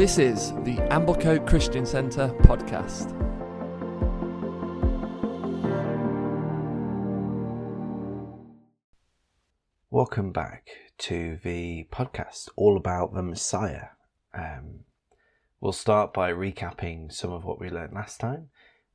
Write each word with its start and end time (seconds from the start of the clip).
This 0.00 0.16
is 0.16 0.52
the 0.64 0.76
Amblecote 0.88 1.46
Christian 1.46 1.84
Centre 1.84 2.28
podcast. 2.44 3.14
Welcome 9.90 10.32
back 10.32 10.70
to 11.00 11.38
the 11.44 11.86
podcast 11.92 12.48
all 12.56 12.78
about 12.78 13.12
the 13.12 13.22
Messiah. 13.22 13.88
Um, 14.32 14.84
we'll 15.60 15.72
start 15.72 16.14
by 16.14 16.32
recapping 16.32 17.12
some 17.12 17.30
of 17.30 17.44
what 17.44 17.60
we 17.60 17.68
learned 17.68 17.92
last 17.92 18.20
time 18.20 18.48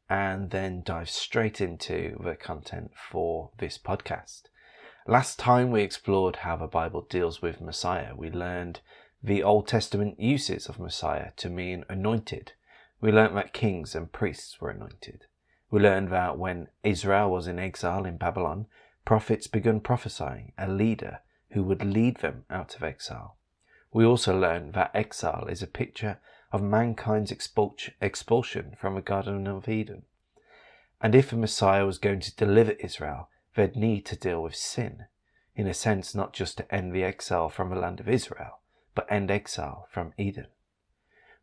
and 0.09 0.49
then 0.49 0.81
dive 0.83 1.11
straight 1.11 1.61
into 1.61 2.17
the 2.19 2.35
content 2.35 2.93
for 3.11 3.51
this 3.59 3.77
podcast. 3.77 4.45
Last 5.05 5.37
time 5.37 5.69
we 5.69 5.83
explored 5.83 6.37
how 6.37 6.55
the 6.55 6.65
Bible 6.65 7.05
deals 7.07 7.43
with 7.43 7.61
Messiah. 7.61 8.15
We 8.15 8.31
learned 8.31 8.79
the 9.25 9.41
Old 9.41 9.67
Testament 9.67 10.19
uses 10.19 10.67
of 10.67 10.79
Messiah 10.79 11.31
to 11.37 11.49
mean 11.49 11.83
anointed. 11.89 12.51
We 13.01 13.11
learned 13.11 13.35
that 13.37 13.53
kings 13.53 13.95
and 13.95 14.11
priests 14.11 14.61
were 14.61 14.69
anointed. 14.69 15.25
We 15.71 15.79
learned 15.79 16.09
that 16.09 16.37
when 16.37 16.67
Israel 16.83 17.31
was 17.31 17.47
in 17.47 17.57
exile 17.57 18.05
in 18.05 18.17
Babylon, 18.17 18.67
prophets 19.03 19.47
began 19.47 19.79
prophesying 19.79 20.53
a 20.59 20.69
leader 20.69 21.21
who 21.53 21.63
would 21.63 21.83
lead 21.83 22.17
them 22.17 22.45
out 22.51 22.75
of 22.75 22.83
exile. 22.83 23.37
We 23.91 24.05
also 24.05 24.37
learned 24.37 24.73
that 24.73 24.91
exile 24.93 25.47
is 25.49 25.63
a 25.63 25.67
picture 25.67 26.19
of 26.51 26.61
mankind's 26.61 27.31
expulsion 27.31 28.75
from 28.79 28.93
the 28.93 29.01
Garden 29.01 29.47
of 29.47 29.67
Eden. 29.67 30.03
And 31.01 31.15
if 31.15 31.33
a 31.33 31.35
Messiah 31.35 31.87
was 31.87 31.97
going 31.97 32.19
to 32.19 32.35
deliver 32.35 32.73
Israel, 32.73 33.29
they'd 33.55 33.75
need 33.75 34.05
to 34.05 34.15
deal 34.15 34.43
with 34.43 34.55
sin. 34.55 35.05
In 35.55 35.65
a 35.65 35.73
sense, 35.73 36.13
not 36.13 36.31
just 36.31 36.57
to 36.57 36.75
end 36.75 36.93
the 36.93 37.03
exile 37.03 37.49
from 37.49 37.71
the 37.71 37.75
land 37.75 37.99
of 37.99 38.07
Israel, 38.07 38.59
but 38.95 39.11
end 39.11 39.29
exile 39.29 39.87
from 39.91 40.13
Eden. 40.17 40.47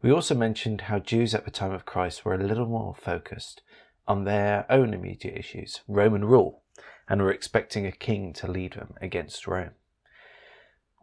We 0.03 0.11
also 0.11 0.34
mentioned 0.34 0.83
how 0.83 0.98
Jews 0.98 1.34
at 1.34 1.45
the 1.45 1.50
time 1.50 1.72
of 1.72 1.86
Christ 1.86 2.25
were 2.25 2.34
a 2.34 2.42
little 2.42 2.67
more 2.67 2.95
focused 2.95 3.62
on 4.08 4.25
their 4.25 4.67
own 4.69 4.92
immediate 4.92 5.36
issues, 5.36 5.80
Roman 5.86 6.25
rule, 6.25 6.62
and 7.08 7.23
were 7.23 7.30
expecting 7.30 7.86
a 7.86 7.92
king 7.92 8.33
to 8.33 8.50
lead 8.50 8.73
them 8.73 8.95
against 9.00 9.47
Rome. 9.47 9.73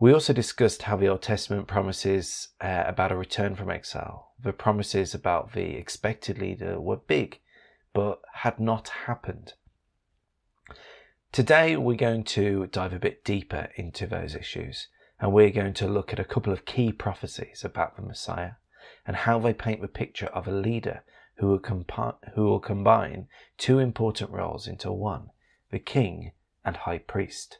We 0.02 0.14
also 0.14 0.34
discussed 0.34 0.84
how 0.84 0.98
the 0.98 1.08
Old 1.08 1.22
Testament 1.22 1.68
promises 1.68 2.50
uh, 2.62 2.84
about 2.88 3.12
a 3.12 3.18
return 3.18 3.56
from 3.56 3.70
exile, 3.70 4.32
the 4.42 4.54
promises 4.54 5.14
about 5.14 5.54
the 5.54 5.76
expected 5.76 6.38
leader 6.40 6.80
were 6.80 6.98
big, 6.98 7.40
but 7.94 8.22
had 8.34 8.60
not 8.60 8.90
happened. 9.06 9.54
Today, 11.32 11.78
we're 11.78 11.96
going 11.96 12.24
to 12.24 12.68
dive 12.68 12.94
a 12.94 13.00
bit 13.00 13.24
deeper 13.24 13.70
into 13.76 14.08
those 14.08 14.36
issues 14.36 14.88
and 15.20 15.34
we're 15.34 15.50
going 15.50 15.74
to 15.74 15.88
look 15.88 16.14
at 16.14 16.20
a 16.20 16.26
couple 16.26 16.54
of 16.54 16.66
key 16.66 16.92
prophecies 16.92 17.64
about 17.64 17.96
the 17.96 18.02
Messiah 18.02 18.54
and 19.06 19.16
how 19.16 19.40
they 19.40 19.54
paint 19.54 19.82
the 19.82 19.88
picture 19.88 20.28
of 20.28 20.48
a 20.48 20.52
leader 20.52 21.04
who 21.36 21.48
will, 21.48 21.60
compi- 21.60 22.16
who 22.36 22.44
will 22.44 22.60
combine 22.60 23.28
two 23.58 23.80
important 23.80 24.32
roles 24.32 24.68
into 24.68 24.92
one 24.92 25.30
the 25.72 25.80
king 25.80 26.32
and 26.66 26.78
high 26.78 26.98
priest. 26.98 27.60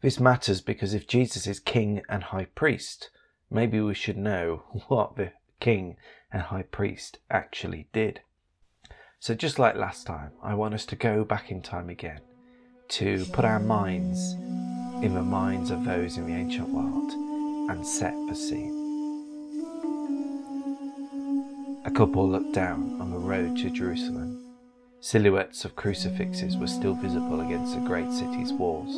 This 0.00 0.20
matters 0.20 0.60
because 0.60 0.94
if 0.94 1.08
Jesus 1.08 1.46
is 1.46 1.58
king 1.58 2.02
and 2.08 2.24
high 2.24 2.46
priest, 2.54 3.10
maybe 3.50 3.80
we 3.80 3.94
should 3.94 4.16
know 4.16 4.62
what 4.88 5.16
the 5.16 5.32
king 5.58 5.96
and 6.32 6.42
high 6.42 6.62
priest 6.62 7.18
actually 7.30 7.88
did. 7.92 8.20
So, 9.18 9.34
just 9.34 9.58
like 9.58 9.74
last 9.74 10.06
time, 10.06 10.32
I 10.42 10.54
want 10.54 10.74
us 10.74 10.86
to 10.86 10.96
go 10.96 11.24
back 11.24 11.50
in 11.50 11.62
time 11.62 11.88
again 11.88 12.20
to 12.88 13.24
put 13.26 13.44
our 13.44 13.58
minds 13.58 14.36
in 15.02 15.14
the 15.14 15.22
minds 15.22 15.70
of 15.70 15.84
those 15.84 16.16
in 16.16 16.26
the 16.26 16.34
ancient 16.34 16.68
world 16.68 17.12
and 17.70 17.86
set 17.86 18.14
the 18.28 18.34
scene. 18.34 18.74
A 21.84 21.90
couple 21.90 22.28
looked 22.28 22.52
down 22.52 23.00
on 23.00 23.10
the 23.10 23.18
road 23.18 23.56
to 23.58 23.70
Jerusalem. 23.70 24.42
Silhouettes 25.00 25.64
of 25.64 25.76
crucifixes 25.76 26.56
were 26.56 26.66
still 26.66 26.94
visible 26.94 27.40
against 27.40 27.74
the 27.74 27.86
great 27.86 28.10
city's 28.10 28.52
walls. 28.52 28.96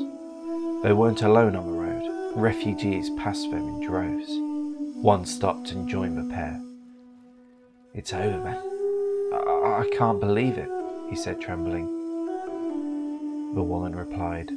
They 0.83 0.93
weren't 0.93 1.23
alone 1.23 1.57
on 1.57 1.67
the 1.67 1.79
road. 1.79 2.35
Refugees 2.37 3.11
passed 3.11 3.51
them 3.51 3.69
in 3.69 3.81
droves. 3.87 4.31
One 5.03 5.27
stopped 5.27 5.73
and 5.73 5.89
joined 5.89 6.17
the 6.17 6.35
pair. 6.35 6.63
It's 7.95 8.13
over 8.13 8.39
man. 8.45 8.57
I, 9.35 9.85
I 9.85 9.91
can't 9.97 10.21
believe 10.21 10.57
it, 10.57 10.71
he 11.11 11.17
said, 11.17 11.41
trembling. 11.41 11.87
The 13.55 13.63
woman 13.63 13.97
replied, 13.97 14.51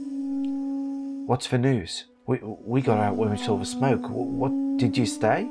What's 1.25 1.47
the 1.47 1.57
news? 1.57 2.05
We, 2.25 2.39
we 2.41 2.81
got 2.81 2.97
out 2.97 3.15
when 3.15 3.29
we 3.29 3.37
saw 3.37 3.57
the 3.57 3.65
smoke. 3.65 4.09
What, 4.09 4.27
what 4.27 4.77
did 4.77 4.97
you 4.97 5.05
stay? 5.05 5.41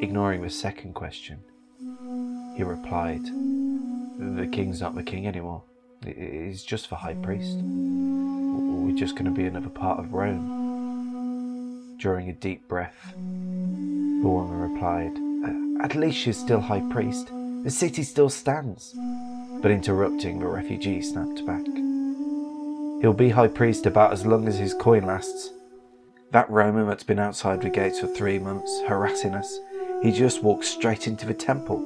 Ignoring 0.00 0.42
the 0.42 0.50
second 0.50 0.94
question, 0.94 1.40
he 2.56 2.62
replied, 2.62 3.24
The 3.24 4.48
king's 4.50 4.80
not 4.80 4.94
the 4.94 5.02
king 5.02 5.26
anymore. 5.26 5.62
He's 6.04 6.64
just 6.64 6.90
the 6.90 6.96
high 6.96 7.14
priest. 7.14 7.58
We're 7.58 8.96
just 8.96 9.14
going 9.14 9.26
to 9.26 9.30
be 9.30 9.46
another 9.46 9.68
part 9.68 9.98
of 9.98 10.12
Rome. 10.12 11.96
Drawing 11.98 12.28
a 12.28 12.32
deep 12.32 12.66
breath, 12.68 13.12
the 13.14 14.28
woman 14.28 14.72
replied, 14.72 15.12
At 15.82 15.94
least 15.94 16.18
she's 16.18 16.38
still 16.38 16.60
high 16.60 16.82
priest. 16.90 17.30
The 17.62 17.70
city 17.70 18.02
still 18.02 18.30
stands. 18.30 18.94
But 19.62 19.70
interrupting, 19.70 20.40
the 20.40 20.46
refugee 20.46 21.02
snapped 21.02 21.44
back. 21.46 21.64
He'll 23.06 23.12
be 23.12 23.28
high 23.28 23.46
priest 23.46 23.86
about 23.86 24.12
as 24.12 24.26
long 24.26 24.48
as 24.48 24.58
his 24.58 24.74
coin 24.74 25.04
lasts. 25.04 25.52
That 26.32 26.50
Roman 26.50 26.88
that's 26.88 27.04
been 27.04 27.20
outside 27.20 27.62
the 27.62 27.70
gates 27.70 28.00
for 28.00 28.08
three 28.08 28.40
months, 28.40 28.82
harassing 28.88 29.32
us, 29.32 29.60
he 30.02 30.10
just 30.10 30.42
walked 30.42 30.64
straight 30.64 31.06
into 31.06 31.24
the 31.24 31.32
temple. 31.32 31.78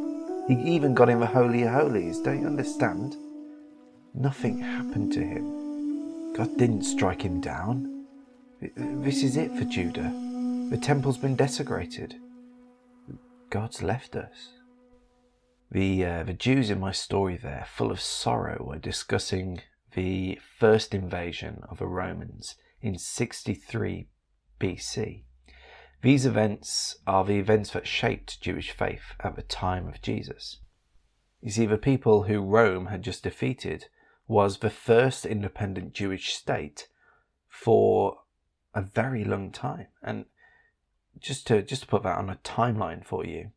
He 0.49 0.55
even 0.55 0.95
got 0.95 1.11
in 1.11 1.21
the 1.21 1.27
Holy 1.27 1.65
of 1.65 1.75
Holies, 1.75 2.21
don't 2.21 2.41
you 2.41 2.47
understand? 2.47 3.19
Nothing 4.15 4.61
happened 4.61 5.13
to 5.13 5.21
him. 5.21 6.33
God 6.33 6.57
didn't 6.57 6.85
strike 6.85 7.21
him 7.21 7.43
down. 7.43 8.07
This 8.75 9.23
is 9.23 9.37
it 9.37 9.55
for 9.55 9.65
Judah. 9.67 10.11
The 10.71 10.79
temple's 10.79 11.19
been 11.19 11.37
desecrated. 11.37 12.15
God's 13.51 13.83
left 13.83 14.17
us. 14.17 14.55
The, 15.71 16.03
uh, 16.03 16.23
the 16.23 16.33
Jews 16.33 16.71
in 16.71 16.81
my 16.81 16.93
story 16.93 17.37
there, 17.37 17.67
full 17.69 17.91
of 17.91 18.01
sorrow, 18.01 18.65
were 18.67 18.79
discussing 18.79 19.61
the 19.95 20.39
first 20.59 20.95
invasion 20.95 21.63
of 21.69 21.79
the 21.79 21.87
Romans 21.87 22.57
in 22.81 22.99
63 22.99 24.09
BC. 24.61 25.25
These 26.03 26.25
events 26.25 26.97
are 27.07 27.25
the 27.25 27.39
events 27.39 27.71
that 27.73 27.87
shaped 27.87 28.41
Jewish 28.41 28.71
faith 28.71 29.15
at 29.21 29.37
the 29.37 29.43
time 29.43 29.87
of 29.87 30.01
Jesus. 30.01 30.59
You 31.43 31.51
see, 31.51 31.67
the 31.67 31.79
people 31.79 32.25
who 32.25 32.41
Rome 32.41 32.87
had 32.87 33.03
just 33.03 33.23
defeated 33.23 33.87
was 34.27 34.59
the 34.59 34.71
first 34.71 35.27
independent 35.27 35.93
Jewish 35.93 36.35
state 36.35 36.89
for 37.49 38.21
a 38.75 38.81
very 38.81 39.25
long 39.25 39.51
time. 39.51 39.89
And 40.03 40.27
just 41.19 41.47
to 41.49 41.63
just 41.63 41.83
to 41.83 41.89
put 41.89 42.03
that 42.05 42.19
on 42.19 42.31
a 42.31 42.37
timeline 42.37 43.05
for 43.05 43.27
you, 43.27 43.51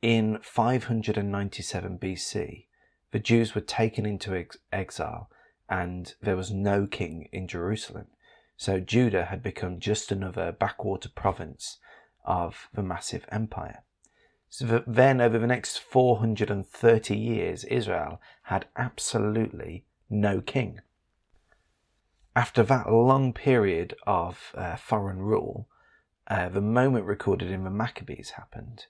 in 0.00 0.38
597 0.42 1.98
BC, 1.98 2.66
the 3.12 3.18
Jews 3.18 3.54
were 3.54 3.60
taken 3.60 4.06
into 4.06 4.34
ex- 4.34 4.58
exile 4.72 5.28
and 5.68 6.14
there 6.20 6.36
was 6.36 6.50
no 6.50 6.86
king 6.86 7.28
in 7.32 7.48
Jerusalem. 7.48 8.06
So 8.56 8.80
Judah 8.80 9.26
had 9.26 9.42
become 9.42 9.80
just 9.80 10.10
another 10.10 10.52
backwater 10.52 11.08
province 11.08 11.78
of 12.24 12.68
the 12.72 12.82
massive 12.82 13.26
empire. 13.30 13.82
So 14.48 14.82
then, 14.86 15.20
over 15.20 15.38
the 15.38 15.46
next 15.46 15.78
430 15.78 17.16
years, 17.16 17.64
Israel 17.64 18.20
had 18.44 18.66
absolutely 18.76 19.84
no 20.08 20.40
king. 20.40 20.80
After 22.34 22.62
that 22.62 22.90
long 22.90 23.32
period 23.32 23.94
of 24.06 24.52
uh, 24.54 24.76
foreign 24.76 25.18
rule, 25.18 25.68
uh, 26.28 26.48
the 26.48 26.60
moment 26.60 27.06
recorded 27.06 27.50
in 27.50 27.64
the 27.64 27.70
Maccabees 27.70 28.30
happened, 28.30 28.86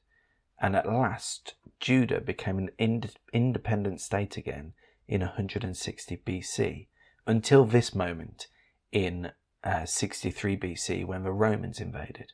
and 0.61 0.77
at 0.77 0.87
last 0.87 1.55
Judah 1.81 2.21
became 2.21 2.59
an 2.59 2.71
ind- 2.79 3.17
independent 3.33 4.01
state 4.01 4.37
again 4.37 4.73
in 5.09 5.21
160 5.21 6.17
BC 6.27 6.89
until 7.27 7.65
this 7.65 7.95
moment 7.95 8.49
in 8.93 9.33
uh, 9.65 9.85
63 9.85 10.57
BC 10.57 11.05
when 11.05 11.23
the 11.25 11.33
Romans 11.33 11.81
invaded. 11.81 12.33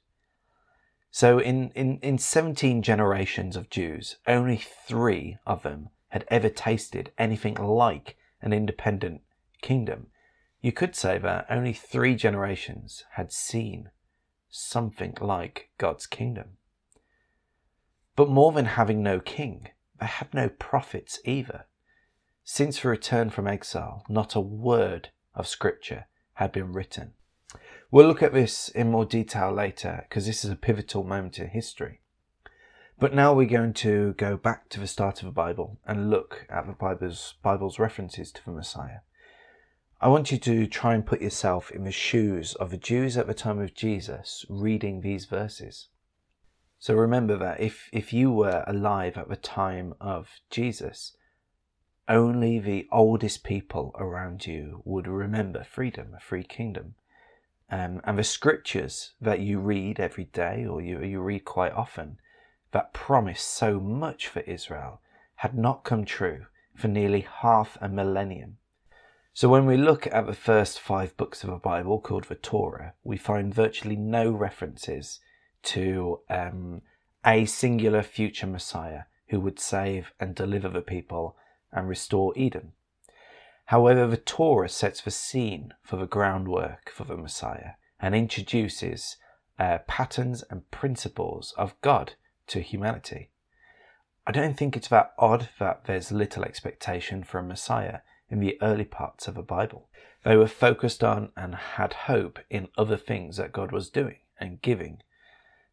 So, 1.10 1.38
in, 1.38 1.70
in, 1.70 1.98
in 1.98 2.16
17 2.16 2.82
generations 2.82 3.54
of 3.54 3.68
Jews, 3.68 4.16
only 4.26 4.56
three 4.56 5.36
of 5.46 5.62
them 5.62 5.90
had 6.08 6.24
ever 6.28 6.48
tasted 6.48 7.12
anything 7.18 7.54
like 7.54 8.16
an 8.40 8.52
independent 8.52 9.20
kingdom. 9.60 10.08
You 10.60 10.72
could 10.72 10.94
say 10.94 11.18
that 11.18 11.46
only 11.50 11.72
three 11.72 12.14
generations 12.14 13.04
had 13.12 13.32
seen 13.32 13.90
something 14.48 15.14
like 15.20 15.70
God's 15.78 16.06
kingdom. 16.06 16.56
But 18.14 18.28
more 18.28 18.52
than 18.52 18.66
having 18.66 19.02
no 19.02 19.20
king, 19.20 19.68
they 19.98 20.06
had 20.06 20.32
no 20.34 20.48
prophets 20.48 21.18
either. 21.24 21.66
Since 22.54 22.82
the 22.82 22.88
return 22.88 23.30
from 23.30 23.46
exile, 23.46 24.04
not 24.10 24.34
a 24.34 24.40
word 24.40 25.08
of 25.34 25.48
Scripture 25.48 26.04
had 26.34 26.52
been 26.52 26.74
written. 26.74 27.14
We'll 27.90 28.06
look 28.06 28.22
at 28.22 28.34
this 28.34 28.68
in 28.68 28.90
more 28.90 29.06
detail 29.06 29.50
later 29.50 30.04
because 30.06 30.26
this 30.26 30.44
is 30.44 30.50
a 30.50 30.56
pivotal 30.56 31.02
moment 31.02 31.38
in 31.38 31.48
history. 31.48 32.02
But 32.98 33.14
now 33.14 33.32
we're 33.32 33.48
going 33.48 33.72
to 33.72 34.12
go 34.18 34.36
back 34.36 34.68
to 34.68 34.80
the 34.80 34.86
start 34.86 35.20
of 35.20 35.24
the 35.24 35.32
Bible 35.32 35.78
and 35.86 36.10
look 36.10 36.46
at 36.50 36.66
the 36.66 36.74
Bible's, 36.74 37.36
Bible's 37.42 37.78
references 37.78 38.30
to 38.32 38.44
the 38.44 38.50
Messiah. 38.50 38.98
I 40.02 40.08
want 40.08 40.30
you 40.30 40.36
to 40.36 40.66
try 40.66 40.92
and 40.92 41.06
put 41.06 41.22
yourself 41.22 41.70
in 41.70 41.84
the 41.84 41.90
shoes 41.90 42.54
of 42.56 42.70
the 42.70 42.76
Jews 42.76 43.16
at 43.16 43.26
the 43.26 43.32
time 43.32 43.60
of 43.60 43.72
Jesus 43.72 44.44
reading 44.50 45.00
these 45.00 45.24
verses. 45.24 45.88
So 46.78 46.92
remember 46.92 47.38
that 47.38 47.60
if, 47.60 47.88
if 47.94 48.12
you 48.12 48.30
were 48.30 48.62
alive 48.66 49.16
at 49.16 49.30
the 49.30 49.36
time 49.36 49.94
of 50.02 50.28
Jesus, 50.50 51.16
only 52.12 52.58
the 52.58 52.86
oldest 52.92 53.42
people 53.42 53.96
around 53.98 54.46
you 54.46 54.82
would 54.84 55.08
remember 55.08 55.64
freedom, 55.64 56.14
a 56.14 56.20
free 56.20 56.44
kingdom. 56.44 56.94
Um, 57.70 58.02
and 58.04 58.18
the 58.18 58.24
scriptures 58.24 59.12
that 59.18 59.40
you 59.40 59.58
read 59.58 59.98
every 59.98 60.24
day 60.26 60.66
or 60.66 60.82
you, 60.82 61.02
you 61.02 61.22
read 61.22 61.46
quite 61.46 61.72
often 61.72 62.18
that 62.72 62.92
promised 62.92 63.46
so 63.48 63.80
much 63.80 64.28
for 64.28 64.40
Israel 64.40 65.00
had 65.36 65.56
not 65.56 65.84
come 65.84 66.04
true 66.04 66.46
for 66.74 66.88
nearly 66.88 67.26
half 67.40 67.78
a 67.80 67.88
millennium. 67.88 68.58
So 69.32 69.48
when 69.48 69.64
we 69.64 69.78
look 69.78 70.06
at 70.06 70.26
the 70.26 70.34
first 70.34 70.78
five 70.78 71.16
books 71.16 71.42
of 71.42 71.48
the 71.48 71.56
Bible 71.56 71.98
called 71.98 72.24
the 72.24 72.34
Torah, 72.34 72.92
we 73.02 73.16
find 73.16 73.54
virtually 73.54 73.96
no 73.96 74.30
references 74.30 75.20
to 75.62 76.20
um, 76.28 76.82
a 77.24 77.46
singular 77.46 78.02
future 78.02 78.46
Messiah 78.46 79.04
who 79.28 79.40
would 79.40 79.58
save 79.58 80.12
and 80.20 80.34
deliver 80.34 80.68
the 80.68 80.82
people 80.82 81.36
and 81.72 81.88
restore 81.88 82.32
Eden. 82.36 82.72
However, 83.66 84.06
the 84.06 84.16
Torah 84.16 84.68
sets 84.68 85.00
the 85.00 85.10
scene 85.10 85.72
for 85.82 85.96
the 85.96 86.06
groundwork 86.06 86.90
for 86.90 87.04
the 87.04 87.16
Messiah 87.16 87.72
and 88.00 88.14
introduces 88.14 89.16
uh, 89.58 89.78
patterns 89.86 90.42
and 90.50 90.70
principles 90.70 91.54
of 91.56 91.80
God 91.80 92.14
to 92.48 92.60
humanity. 92.60 93.30
I 94.26 94.32
don't 94.32 94.56
think 94.56 94.76
it's 94.76 94.88
that 94.88 95.12
odd 95.18 95.48
that 95.58 95.84
there's 95.86 96.12
little 96.12 96.44
expectation 96.44 97.24
for 97.24 97.38
a 97.38 97.42
Messiah 97.42 98.00
in 98.28 98.40
the 98.40 98.56
early 98.62 98.84
parts 98.84 99.26
of 99.26 99.34
the 99.34 99.42
Bible. 99.42 99.88
They 100.24 100.36
were 100.36 100.46
focused 100.46 101.02
on 101.02 101.32
and 101.36 101.54
had 101.54 101.92
hope 101.92 102.38
in 102.48 102.68
other 102.78 102.96
things 102.96 103.36
that 103.36 103.52
God 103.52 103.72
was 103.72 103.90
doing 103.90 104.18
and 104.38 104.62
giving. 104.62 105.02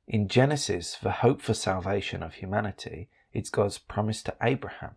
In 0.07 0.27
Genesis, 0.27 0.97
the 1.01 1.11
hope 1.11 1.41
for 1.41 1.53
salvation 1.53 2.23
of 2.23 2.35
humanity 2.35 3.09
is 3.33 3.49
God's 3.49 3.77
promise 3.77 4.23
to 4.23 4.35
Abraham, 4.41 4.95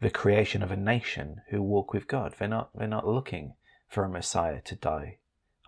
the 0.00 0.10
creation 0.10 0.62
of 0.62 0.70
a 0.70 0.76
nation 0.76 1.42
who 1.50 1.62
walk 1.62 1.92
with 1.92 2.08
God. 2.08 2.34
They're 2.38 2.48
not, 2.48 2.70
they're 2.74 2.88
not 2.88 3.06
looking 3.06 3.54
for 3.88 4.04
a 4.04 4.08
Messiah 4.08 4.60
to 4.62 4.74
die 4.74 5.18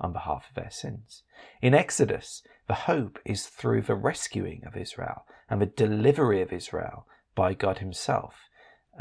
on 0.00 0.12
behalf 0.12 0.46
of 0.49 0.55
their 0.55 0.70
sins. 0.70 1.23
In 1.61 1.75
Exodus, 1.75 2.43
the 2.67 2.75
hope 2.75 3.19
is 3.25 3.46
through 3.46 3.82
the 3.82 3.94
rescuing 3.94 4.62
of 4.67 4.76
Israel 4.76 5.26
and 5.50 5.61
the 5.61 5.67
delivery 5.67 6.40
of 6.40 6.52
Israel 6.52 7.06
by 7.34 7.55
God 7.55 7.79
Himself. 7.79 8.49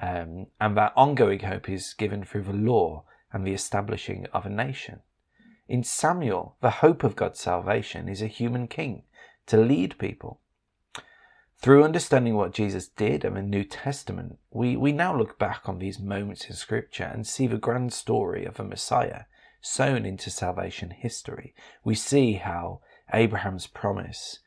Um, 0.01 0.47
and 0.59 0.77
that 0.77 0.93
ongoing 0.95 1.39
hope 1.39 1.69
is 1.69 1.93
given 1.93 2.23
through 2.23 2.43
the 2.43 2.53
law 2.53 3.03
and 3.31 3.45
the 3.45 3.53
establishing 3.53 4.25
of 4.33 4.45
a 4.45 4.49
nation. 4.49 4.99
In 5.67 5.83
Samuel, 5.83 6.57
the 6.61 6.69
hope 6.69 7.03
of 7.03 7.15
God's 7.15 7.39
salvation 7.39 8.09
is 8.09 8.21
a 8.21 8.27
human 8.27 8.67
king 8.67 9.03
to 9.47 9.57
lead 9.57 9.97
people. 9.97 10.39
Through 11.61 11.83
understanding 11.83 12.35
what 12.35 12.55
Jesus 12.55 12.87
did 12.87 13.23
in 13.23 13.35
the 13.35 13.41
New 13.43 13.63
Testament, 13.63 14.39
we, 14.49 14.75
we 14.75 14.91
now 14.91 15.15
look 15.15 15.37
back 15.37 15.69
on 15.69 15.77
these 15.77 15.99
moments 15.99 16.45
in 16.45 16.55
Scripture 16.55 17.03
and 17.03 17.27
see 17.27 17.45
the 17.45 17.59
grand 17.59 17.93
story 17.93 18.45
of 18.45 18.59
a 18.59 18.63
Messiah 18.63 19.25
sown 19.61 20.03
into 20.03 20.31
salvation 20.31 20.89
history. 20.89 21.53
We 21.83 21.93
see 21.93 22.33
how 22.33 22.81
Abraham's 23.13 23.67
promise 23.67 24.39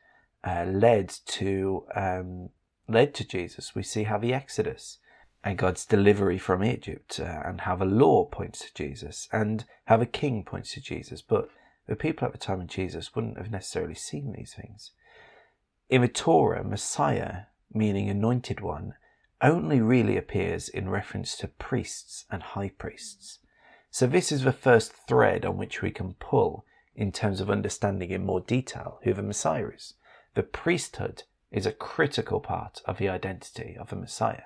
uh, 0.43 0.65
led 0.65 1.07
to 1.27 1.85
um, 1.95 2.49
led 2.89 3.13
to 3.15 3.25
Jesus. 3.25 3.73
We 3.73 3.83
see 3.83 4.03
how 4.03 4.17
the 4.17 4.33
Exodus 4.33 4.97
and 5.41 5.57
God's 5.57 5.85
delivery 5.85 6.37
from 6.37 6.65
Egypt, 6.65 7.19
uh, 7.19 7.43
and 7.45 7.61
how 7.61 7.77
the 7.77 7.85
law 7.85 8.25
points 8.25 8.59
to 8.59 8.73
Jesus, 8.73 9.29
and 9.31 9.63
how 9.85 9.95
the 9.95 10.05
king 10.05 10.43
points 10.43 10.73
to 10.73 10.81
Jesus. 10.81 11.21
But 11.21 11.47
the 11.87 11.95
people 11.95 12.25
at 12.25 12.33
the 12.33 12.39
time 12.39 12.59
of 12.59 12.67
Jesus 12.67 13.15
wouldn't 13.15 13.37
have 13.37 13.51
necessarily 13.51 13.95
seen 13.95 14.33
these 14.33 14.53
things. 14.53 14.91
Torah, 16.07 16.63
Messiah, 16.63 17.43
meaning 17.73 18.09
anointed 18.09 18.59
one, 18.59 18.95
only 19.41 19.81
really 19.81 20.17
appears 20.17 20.69
in 20.69 20.89
reference 20.89 21.35
to 21.37 21.47
priests 21.47 22.25
and 22.31 22.41
high 22.41 22.69
priests. 22.69 23.39
So 23.91 24.07
this 24.07 24.31
is 24.31 24.43
the 24.43 24.51
first 24.51 24.91
thread 25.07 25.45
on 25.45 25.57
which 25.57 25.81
we 25.81 25.91
can 25.91 26.15
pull 26.15 26.65
in 26.95 27.11
terms 27.11 27.39
of 27.39 27.49
understanding 27.49 28.09
in 28.09 28.25
more 28.25 28.41
detail 28.41 28.99
who 29.03 29.13
the 29.13 29.21
Messiah 29.21 29.67
is. 29.67 29.93
The 30.33 30.43
priesthood 30.43 31.23
is 31.51 31.65
a 31.65 31.71
critical 31.71 32.39
part 32.39 32.81
of 32.85 32.97
the 32.97 33.07
identity 33.07 33.77
of 33.79 33.89
the 33.89 33.95
Messiah. 33.95 34.43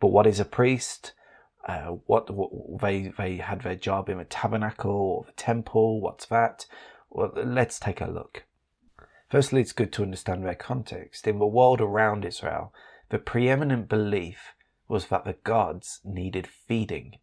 But 0.00 0.08
what 0.08 0.26
is 0.26 0.40
a 0.40 0.44
priest? 0.44 1.12
Uh, 1.66 1.96
what, 2.06 2.30
what, 2.30 2.80
they 2.80 3.12
they 3.18 3.36
had 3.36 3.62
their 3.62 3.74
job 3.74 4.08
in 4.08 4.18
the 4.18 4.24
tabernacle 4.24 4.90
or 4.90 5.24
the 5.24 5.32
temple? 5.32 6.00
What's 6.00 6.26
that? 6.26 6.66
Well, 7.10 7.32
let's 7.34 7.78
take 7.78 8.00
a 8.00 8.06
look. 8.06 8.45
Firstly, 9.28 9.60
it's 9.60 9.72
good 9.72 9.92
to 9.94 10.02
understand 10.02 10.44
their 10.44 10.54
context. 10.54 11.26
In 11.26 11.38
the 11.38 11.46
world 11.46 11.80
around 11.80 12.24
Israel, 12.24 12.72
the 13.08 13.18
preeminent 13.18 13.88
belief 13.88 14.54
was 14.88 15.06
that 15.08 15.24
the 15.24 15.36
gods 15.44 16.00
needed 16.04 16.46
feeding 16.46 17.18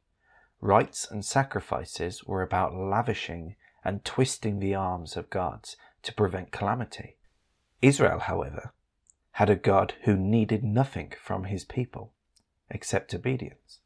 Rites 0.64 1.06
and 1.12 1.26
sacrifices 1.26 2.24
were 2.24 2.42
about 2.42 2.74
lavishing 2.74 3.58
and 3.84 4.06
twisting 4.06 4.60
the 4.60 4.74
arms 4.74 5.18
of 5.18 5.30
gods 5.30 5.76
to 6.04 6.14
prevent 6.14 6.54
calamity. 6.54 7.18
Israel, 7.82 8.20
however, 8.20 8.74
had 9.32 9.50
a 9.50 9.58
God 9.58 9.96
who 10.04 10.16
needed 10.16 10.64
nothing 10.64 11.12
from 11.22 11.44
his 11.44 11.66
people 11.66 12.14
except 12.70 13.14
obedience. 13.14 13.80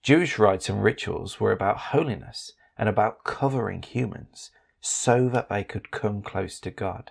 Jewish 0.00 0.38
rites 0.38 0.68
and 0.68 0.80
rituals 0.80 1.40
were 1.40 1.50
about 1.50 1.90
holiness 1.90 2.52
and 2.78 2.88
about 2.88 3.24
covering 3.24 3.82
humans 3.82 4.52
so 4.86 5.28
that 5.28 5.48
they 5.48 5.64
could 5.64 5.90
come 5.90 6.22
close 6.22 6.60
to 6.60 6.70
God. 6.70 7.10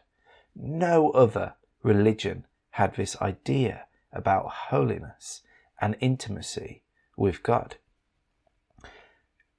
No 0.55 1.11
other 1.11 1.55
religion 1.81 2.45
had 2.71 2.95
this 2.95 3.19
idea 3.21 3.85
about 4.11 4.49
holiness 4.69 5.41
and 5.81 5.95
intimacy 5.99 6.83
with 7.17 7.43
God 7.43 7.77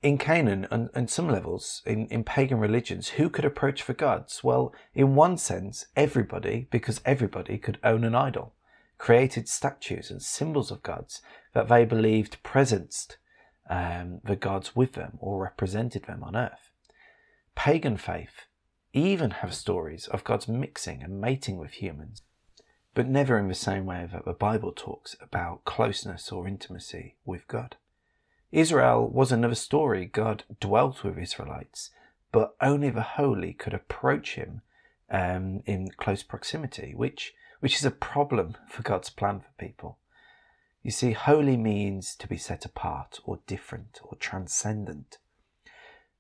in 0.05 0.19
Canaan 0.19 0.67
and, 0.71 0.91
and 0.95 1.09
some 1.09 1.31
levels 1.31 1.81
in, 1.87 2.07
in 2.09 2.25
pagan 2.25 2.59
religions, 2.59 3.09
who 3.09 3.31
could 3.31 3.47
approach 3.47 3.87
the 3.87 3.95
gods? 3.95 4.45
Well, 4.45 4.75
in 4.95 5.15
one 5.15 5.39
sense, 5.39 5.87
everybody, 5.97 6.69
because 6.71 7.01
everybody 7.07 7.57
could 7.57 7.79
own 7.83 8.05
an 8.05 8.15
idol, 8.15 8.53
created 8.99 9.49
statues 9.49 10.11
and 10.11 10.21
symbols 10.21 10.71
of 10.71 10.83
gods 10.83 11.23
that 11.55 11.69
they 11.69 11.87
believed 11.87 12.43
presenced 12.45 13.17
um, 13.71 14.21
the 14.23 14.37
gods 14.37 14.77
with 14.77 14.93
them 14.93 15.17
or 15.21 15.43
represented 15.43 16.05
them 16.05 16.23
on 16.23 16.37
earth. 16.37 16.71
Pagan 17.55 17.97
faith 17.97 18.47
even 18.93 19.31
have 19.31 19.55
stories 19.55 20.07
of 20.09 20.25
gods 20.25 20.47
mixing 20.47 21.03
and 21.03 21.21
mating 21.21 21.59
with 21.59 21.73
humans, 21.73 22.23
but 22.95 23.09
never 23.09 23.39
in 23.39 23.49
the 23.49 23.55
same 23.55 23.87
way 23.87 24.09
that 24.13 24.25
the 24.25 24.33
Bible 24.33 24.73
talks 24.73 25.17
about 25.21 25.65
closeness 25.65 26.31
or 26.31 26.47
intimacy 26.47 27.17
with 27.25 27.47
God. 27.49 27.77
Israel 28.53 29.09
was 29.09 29.33
another 29.33 29.57
story. 29.57 30.07
God 30.07 30.45
dwelt 30.61 31.03
with 31.03 31.19
Israelites, 31.19 31.91
but 32.31 32.55
only 32.61 32.89
the 32.89 33.03
holy 33.03 33.53
could 33.53 33.75
approach 33.75 34.37
him 34.37 34.63
um, 35.11 35.63
in 35.67 35.91
close 35.97 36.23
proximity, 36.23 36.95
which, 36.95 37.35
which 37.59 37.75
is 37.77 37.85
a 37.85 37.91
problem 37.91 38.57
for 38.69 38.83
God's 38.83 39.11
plan 39.11 39.41
for 39.41 39.51
people. 39.59 39.99
You 40.85 40.93
see, 40.93 41.13
holy 41.13 41.57
means 41.57 42.15
to 42.17 42.29
be 42.29 42.37
set 42.37 42.65
apart 42.65 43.19
or 43.25 43.41
different 43.47 44.01
or 44.05 44.17
transcendent. 44.17 45.19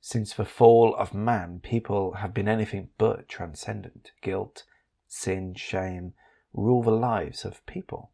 Since 0.06 0.34
the 0.34 0.44
fall 0.44 0.94
of 0.96 1.14
man, 1.14 1.60
people 1.62 2.16
have 2.16 2.34
been 2.34 2.46
anything 2.46 2.90
but 2.98 3.26
transcendent. 3.26 4.12
Guilt, 4.20 4.64
sin, 5.08 5.54
shame 5.54 6.12
rule 6.52 6.82
the 6.82 6.90
lives 6.90 7.46
of 7.46 7.64
people. 7.64 8.10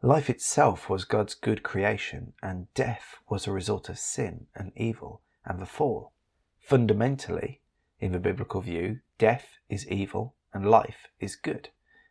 Life 0.00 0.30
itself 0.30 0.88
was 0.88 1.04
God's 1.04 1.34
good 1.34 1.64
creation, 1.64 2.34
and 2.40 2.72
death 2.72 3.16
was 3.28 3.48
a 3.48 3.52
result 3.52 3.88
of 3.88 3.98
sin 3.98 4.46
and 4.54 4.70
evil 4.76 5.22
and 5.44 5.60
the 5.60 5.66
fall. 5.66 6.12
Fundamentally, 6.60 7.60
in 7.98 8.12
the 8.12 8.20
biblical 8.20 8.60
view, 8.60 9.00
death 9.18 9.58
is 9.68 9.88
evil 9.88 10.36
and 10.54 10.70
life 10.70 11.08
is 11.18 11.34
good. 11.34 11.70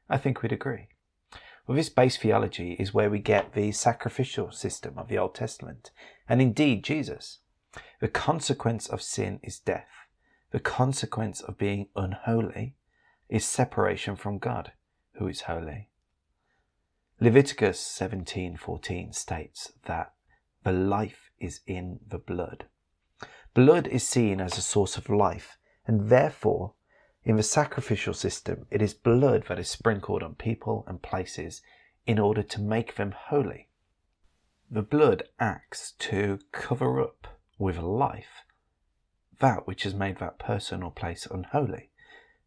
I 0.09 0.17
think 0.17 0.41
we'd 0.41 0.51
agree. 0.51 0.89
Well, 1.65 1.77
this 1.77 1.87
base 1.87 2.17
theology 2.17 2.73
is 2.73 2.93
where 2.93 3.09
we 3.09 3.19
get 3.19 3.53
the 3.53 3.71
sacrificial 3.71 4.51
system 4.51 4.97
of 4.97 5.07
the 5.07 5.17
Old 5.17 5.33
Testament, 5.33 5.91
and 6.27 6.41
indeed 6.41 6.83
Jesus. 6.83 7.37
The 7.99 8.07
consequence 8.07 8.87
of 8.87 9.01
sin 9.01 9.39
is 9.43 9.59
death. 9.59 10.07
The 10.51 10.59
consequence 10.59 11.41
of 11.41 11.57
being 11.57 11.87
unholy 11.95 12.75
is 13.29 13.45
separation 13.45 14.15
from 14.15 14.39
God, 14.39 14.73
who 15.13 15.27
is 15.27 15.41
holy. 15.41 15.89
Leviticus 17.19 17.79
17:14 17.79 19.13
states 19.13 19.73
that 19.83 20.13
the 20.63 20.71
life 20.71 21.31
is 21.39 21.61
in 21.65 21.99
the 22.05 22.17
blood. 22.17 22.65
Blood 23.53 23.87
is 23.87 24.07
seen 24.07 24.41
as 24.41 24.57
a 24.57 24.61
source 24.61 24.97
of 24.97 25.09
life, 25.09 25.57
and 25.85 26.09
therefore 26.09 26.73
In 27.23 27.35
the 27.35 27.43
sacrificial 27.43 28.15
system, 28.15 28.65
it 28.71 28.81
is 28.81 28.95
blood 28.95 29.45
that 29.47 29.59
is 29.59 29.69
sprinkled 29.69 30.23
on 30.23 30.35
people 30.35 30.83
and 30.87 31.01
places 31.01 31.61
in 32.07 32.17
order 32.17 32.41
to 32.41 32.59
make 32.59 32.95
them 32.95 33.13
holy. 33.15 33.69
The 34.71 34.81
blood 34.81 35.23
acts 35.39 35.91
to 35.99 36.39
cover 36.51 36.99
up 36.99 37.39
with 37.61 37.77
life 37.77 38.43
that 39.41 39.67
which 39.67 39.83
has 39.83 39.93
made 39.93 40.19
that 40.19 40.39
person 40.39 40.81
or 40.83 40.91
place 40.91 41.27
unholy. 41.29 41.89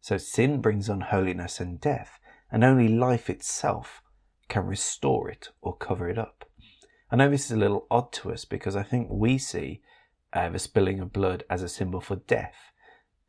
So 0.01 0.17
sin 0.17 0.61
brings 0.61 0.89
unholiness 0.89 1.59
and 1.59 1.79
death, 1.79 2.19
and 2.51 2.63
only 2.63 2.87
life 2.87 3.29
itself 3.29 4.01
can 4.47 4.65
restore 4.65 5.29
it 5.29 5.49
or 5.61 5.75
cover 5.75 6.09
it 6.09 6.17
up. 6.17 6.45
I 7.11 7.17
know 7.17 7.29
this 7.29 7.45
is 7.45 7.51
a 7.51 7.57
little 7.57 7.85
odd 7.91 8.11
to 8.13 8.31
us 8.31 8.45
because 8.45 8.75
I 8.75 8.83
think 8.83 9.09
we 9.11 9.37
see 9.37 9.81
uh, 10.31 10.49
the 10.49 10.59
spilling 10.59 10.99
of 10.99 11.13
blood 11.13 11.43
as 11.49 11.61
a 11.61 11.69
symbol 11.69 12.01
for 12.01 12.15
death, 12.15 12.71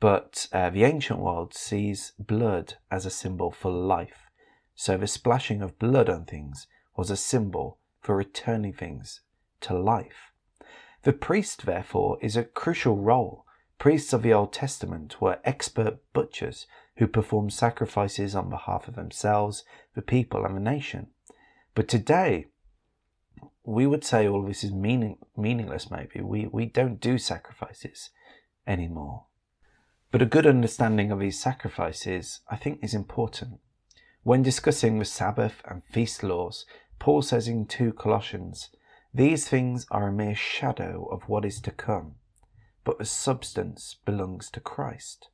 but 0.00 0.46
uh, 0.52 0.70
the 0.70 0.84
ancient 0.84 1.18
world 1.18 1.54
sees 1.54 2.12
blood 2.18 2.74
as 2.90 3.04
a 3.04 3.10
symbol 3.10 3.50
for 3.50 3.70
life. 3.70 4.30
So 4.74 4.96
the 4.96 5.06
splashing 5.06 5.62
of 5.62 5.78
blood 5.78 6.08
on 6.08 6.24
things 6.24 6.66
was 6.96 7.10
a 7.10 7.16
symbol 7.16 7.78
for 8.00 8.16
returning 8.16 8.74
things 8.74 9.22
to 9.62 9.76
life. 9.76 10.32
The 11.02 11.12
priest, 11.12 11.66
therefore, 11.66 12.18
is 12.20 12.36
a 12.36 12.44
crucial 12.44 12.96
role. 12.96 13.44
Priests 13.78 14.12
of 14.12 14.22
the 14.22 14.32
Old 14.32 14.52
Testament 14.52 15.20
were 15.20 15.38
expert 15.44 15.98
butchers 16.12 16.66
who 16.96 17.06
performed 17.06 17.52
sacrifices 17.52 18.34
on 18.34 18.50
behalf 18.50 18.88
of 18.88 18.94
themselves, 18.94 19.64
the 19.94 20.02
people, 20.02 20.44
and 20.44 20.56
the 20.56 20.60
nation. 20.60 21.08
But 21.74 21.88
today, 21.88 22.46
we 23.64 23.86
would 23.86 24.04
say 24.04 24.26
all 24.26 24.42
this 24.42 24.64
is 24.64 24.72
meaning, 24.72 25.18
meaningless, 25.36 25.90
maybe. 25.90 26.20
We, 26.20 26.46
we 26.46 26.66
don't 26.66 27.00
do 27.00 27.18
sacrifices 27.18 28.10
anymore. 28.66 29.24
But 30.10 30.22
a 30.22 30.26
good 30.26 30.46
understanding 30.46 31.10
of 31.10 31.20
these 31.20 31.38
sacrifices, 31.38 32.40
I 32.48 32.56
think, 32.56 32.82
is 32.82 32.94
important. 32.94 33.60
When 34.22 34.42
discussing 34.42 34.98
the 34.98 35.04
Sabbath 35.04 35.62
and 35.68 35.84
feast 35.84 36.22
laws, 36.22 36.64
Paul 36.98 37.22
says 37.22 37.48
in 37.48 37.66
2 37.66 37.92
Colossians, 37.92 38.70
These 39.16 39.48
things 39.48 39.86
are 39.90 40.08
a 40.08 40.12
mere 40.12 40.34
shadow 40.34 41.06
of 41.06 41.26
what 41.26 41.46
is 41.46 41.58
to 41.62 41.70
come, 41.70 42.16
but 42.84 42.98
the 42.98 43.06
substance 43.06 43.96
belongs 44.04 44.50
to 44.50 44.60
Christ. 44.60 45.30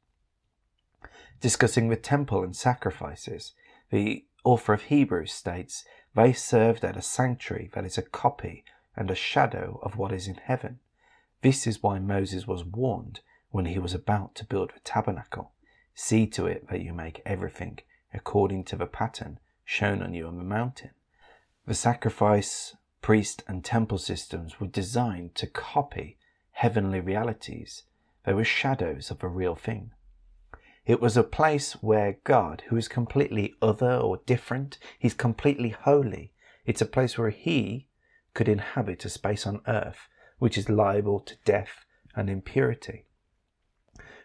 Discussing 1.40 1.88
the 1.88 1.96
temple 1.96 2.44
and 2.44 2.54
sacrifices, 2.54 3.54
the 3.90 4.24
author 4.44 4.72
of 4.72 4.82
Hebrews 4.82 5.32
states 5.32 5.84
they 6.14 6.32
served 6.32 6.84
at 6.84 6.96
a 6.96 7.02
sanctuary 7.02 7.72
that 7.74 7.84
is 7.84 7.98
a 7.98 8.02
copy 8.02 8.62
and 8.94 9.10
a 9.10 9.16
shadow 9.16 9.80
of 9.82 9.96
what 9.96 10.12
is 10.12 10.28
in 10.28 10.36
heaven. 10.36 10.78
This 11.40 11.66
is 11.66 11.82
why 11.82 11.98
Moses 11.98 12.46
was 12.46 12.64
warned 12.64 13.18
when 13.50 13.64
he 13.64 13.80
was 13.80 13.94
about 13.94 14.36
to 14.36 14.44
build 14.44 14.70
the 14.72 14.80
tabernacle. 14.84 15.54
See 15.92 16.28
to 16.28 16.46
it 16.46 16.68
that 16.68 16.82
you 16.82 16.92
make 16.92 17.20
everything 17.26 17.80
according 18.14 18.62
to 18.66 18.76
the 18.76 18.86
pattern 18.86 19.40
shown 19.64 20.04
on 20.04 20.14
you 20.14 20.28
on 20.28 20.38
the 20.38 20.44
mountain. 20.44 20.90
The 21.66 21.74
sacrifice, 21.74 22.76
priest, 23.02 23.42
and 23.46 23.64
temple 23.64 23.98
systems 23.98 24.58
were 24.58 24.66
designed 24.66 25.34
to 25.34 25.46
copy 25.46 26.16
heavenly 26.52 27.00
realities. 27.00 27.82
They 28.24 28.32
were 28.32 28.44
shadows 28.44 29.10
of 29.10 29.22
a 29.22 29.28
real 29.28 29.56
thing. 29.56 29.90
It 30.86 31.00
was 31.00 31.16
a 31.16 31.22
place 31.22 31.74
where 31.74 32.18
God, 32.24 32.62
who 32.68 32.76
is 32.76 32.88
completely 32.88 33.54
other 33.60 33.96
or 33.96 34.20
different, 34.26 34.78
he's 34.98 35.14
completely 35.14 35.70
holy. 35.70 36.32
It's 36.64 36.80
a 36.80 36.86
place 36.86 37.18
where 37.18 37.30
he 37.30 37.88
could 38.34 38.48
inhabit 38.48 39.04
a 39.04 39.08
space 39.08 39.46
on 39.46 39.60
earth 39.66 40.08
which 40.38 40.58
is 40.58 40.68
liable 40.68 41.20
to 41.20 41.36
death 41.44 41.84
and 42.16 42.28
impurity. 42.28 43.04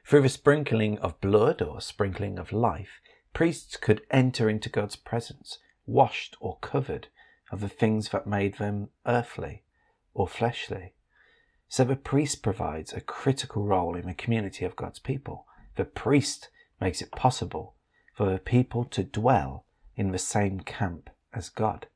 Through 0.03 0.21
the 0.21 0.29
sprinkling 0.29 0.97
of 0.99 1.21
blood 1.21 1.61
or 1.61 1.79
sprinkling 1.81 2.39
of 2.39 2.51
life, 2.51 3.01
priests 3.33 3.77
could 3.77 4.01
enter 4.09 4.49
into 4.49 4.69
God's 4.69 4.95
presence, 4.95 5.59
washed 5.85 6.35
or 6.39 6.57
covered 6.59 7.07
of 7.51 7.61
the 7.61 7.69
things 7.69 8.09
that 8.09 8.27
made 8.27 8.57
them 8.57 8.89
earthly 9.05 9.63
or 10.13 10.27
fleshly. 10.27 10.93
So 11.69 11.83
the 11.83 11.95
priest 11.95 12.41
provides 12.41 12.93
a 12.93 13.01
critical 13.01 13.63
role 13.63 13.95
in 13.95 14.07
the 14.07 14.13
community 14.13 14.65
of 14.65 14.75
God's 14.75 14.99
people. 14.99 15.45
The 15.75 15.85
priest 15.85 16.49
makes 16.79 17.01
it 17.01 17.11
possible 17.11 17.75
for 18.15 18.31
the 18.31 18.39
people 18.39 18.83
to 18.85 19.03
dwell 19.03 19.65
in 19.95 20.11
the 20.11 20.17
same 20.17 20.61
camp 20.61 21.09
as 21.33 21.49
God. 21.49 21.87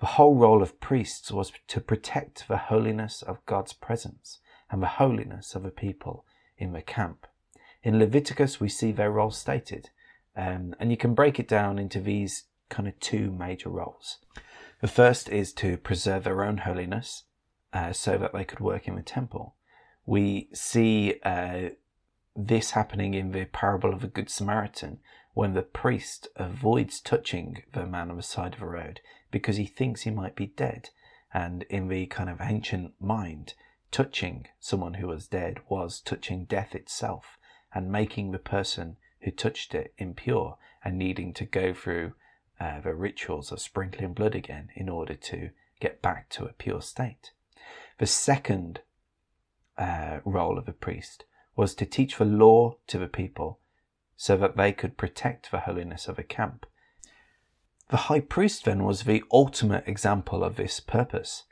The 0.00 0.06
whole 0.06 0.34
role 0.34 0.62
of 0.62 0.80
priests 0.80 1.30
was 1.30 1.52
to 1.68 1.80
protect 1.80 2.48
the 2.48 2.56
holiness 2.56 3.20
of 3.20 3.44
God's 3.44 3.74
presence 3.74 4.38
and 4.70 4.82
the 4.82 4.86
holiness 4.86 5.54
of 5.54 5.62
the 5.62 5.70
people 5.70 6.24
in 6.56 6.72
the 6.72 6.82
camp. 6.82 7.26
In 7.82 7.98
Leviticus, 7.98 8.60
we 8.60 8.68
see 8.68 8.92
their 8.92 9.10
role 9.10 9.30
stated, 9.30 9.90
um, 10.36 10.74
and 10.78 10.90
you 10.90 10.96
can 10.96 11.14
break 11.14 11.38
it 11.38 11.48
down 11.48 11.78
into 11.78 12.00
these 12.00 12.44
kind 12.70 12.88
of 12.88 12.98
two 13.00 13.30
major 13.30 13.68
roles. 13.68 14.18
The 14.80 14.88
first 14.88 15.28
is 15.28 15.52
to 15.54 15.76
preserve 15.76 16.24
their 16.24 16.42
own 16.42 16.58
holiness 16.58 17.24
uh, 17.72 17.92
so 17.92 18.16
that 18.16 18.32
they 18.32 18.44
could 18.44 18.60
work 18.60 18.88
in 18.88 18.96
the 18.96 19.02
temple. 19.02 19.54
We 20.06 20.48
see 20.54 21.20
uh, 21.22 21.70
this 22.34 22.70
happening 22.70 23.14
in 23.14 23.32
the 23.32 23.44
parable 23.44 23.92
of 23.92 24.00
the 24.00 24.06
Good 24.06 24.30
Samaritan 24.30 25.00
when 25.34 25.54
the 25.54 25.62
priest 25.62 26.28
avoids 26.36 27.00
touching 27.00 27.62
the 27.72 27.86
man 27.86 28.10
on 28.10 28.16
the 28.16 28.22
side 28.22 28.54
of 28.54 28.60
the 28.60 28.66
road 28.66 29.00
because 29.30 29.56
he 29.56 29.66
thinks 29.66 30.02
he 30.02 30.10
might 30.10 30.34
be 30.34 30.46
dead. 30.46 30.90
And 31.32 31.62
in 31.64 31.88
the 31.88 32.06
kind 32.06 32.28
of 32.28 32.40
ancient 32.40 32.94
mind, 33.00 33.54
touching 33.90 34.46
someone 34.58 34.94
who 34.94 35.06
was 35.06 35.28
dead 35.28 35.58
was 35.68 36.00
touching 36.00 36.44
death 36.44 36.74
itself 36.74 37.38
and 37.72 37.92
making 37.92 38.32
the 38.32 38.38
person 38.38 38.96
who 39.20 39.30
touched 39.30 39.74
it 39.74 39.94
impure 39.98 40.56
and 40.84 40.98
needing 40.98 41.32
to 41.34 41.44
go 41.44 41.72
through 41.72 42.14
uh, 42.60 42.80
the 42.80 42.94
rituals 42.94 43.50
of 43.50 43.60
sprinkling 43.60 44.12
blood 44.12 44.34
again 44.34 44.68
in 44.76 44.88
order 44.88 45.14
to 45.14 45.50
get 45.80 46.02
back 46.02 46.28
to 46.28 46.44
a 46.44 46.52
pure 46.52 46.82
state. 46.82 47.32
The 47.98 48.06
second 48.06 48.80
uh, 49.78 50.18
role 50.24 50.58
of 50.58 50.68
a 50.68 50.72
priest 50.72 51.24
was 51.56 51.74
to 51.74 51.86
teach 51.86 52.18
the 52.18 52.24
law 52.24 52.76
to 52.86 52.98
the 52.98 53.08
people 53.08 53.60
so 54.16 54.36
that 54.36 54.56
they 54.56 54.72
could 54.72 54.98
protect 54.98 55.50
the 55.50 55.60
holiness 55.60 56.06
of 56.06 56.18
a 56.18 56.22
camp. 56.22 56.66
The 57.88 57.96
high 57.96 58.20
priest 58.20 58.66
then 58.66 58.84
was 58.84 59.02
the 59.02 59.24
ultimate 59.32 59.88
example 59.88 60.44
of 60.44 60.56
this 60.56 60.78
purpose. 60.78 61.44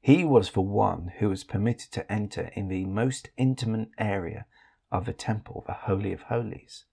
He 0.00 0.24
was 0.24 0.52
the 0.52 0.60
one 0.62 1.12
who 1.18 1.28
was 1.28 1.44
permitted 1.44 1.92
to 1.92 2.10
enter 2.10 2.50
in 2.54 2.68
the 2.68 2.86
most 2.86 3.30
intimate 3.36 3.90
area 3.98 4.46
of 4.90 5.04
the 5.04 5.12
temple, 5.12 5.64
the 5.66 5.72
Holy 5.72 6.12
of 6.12 6.22
Holies. 6.22 6.84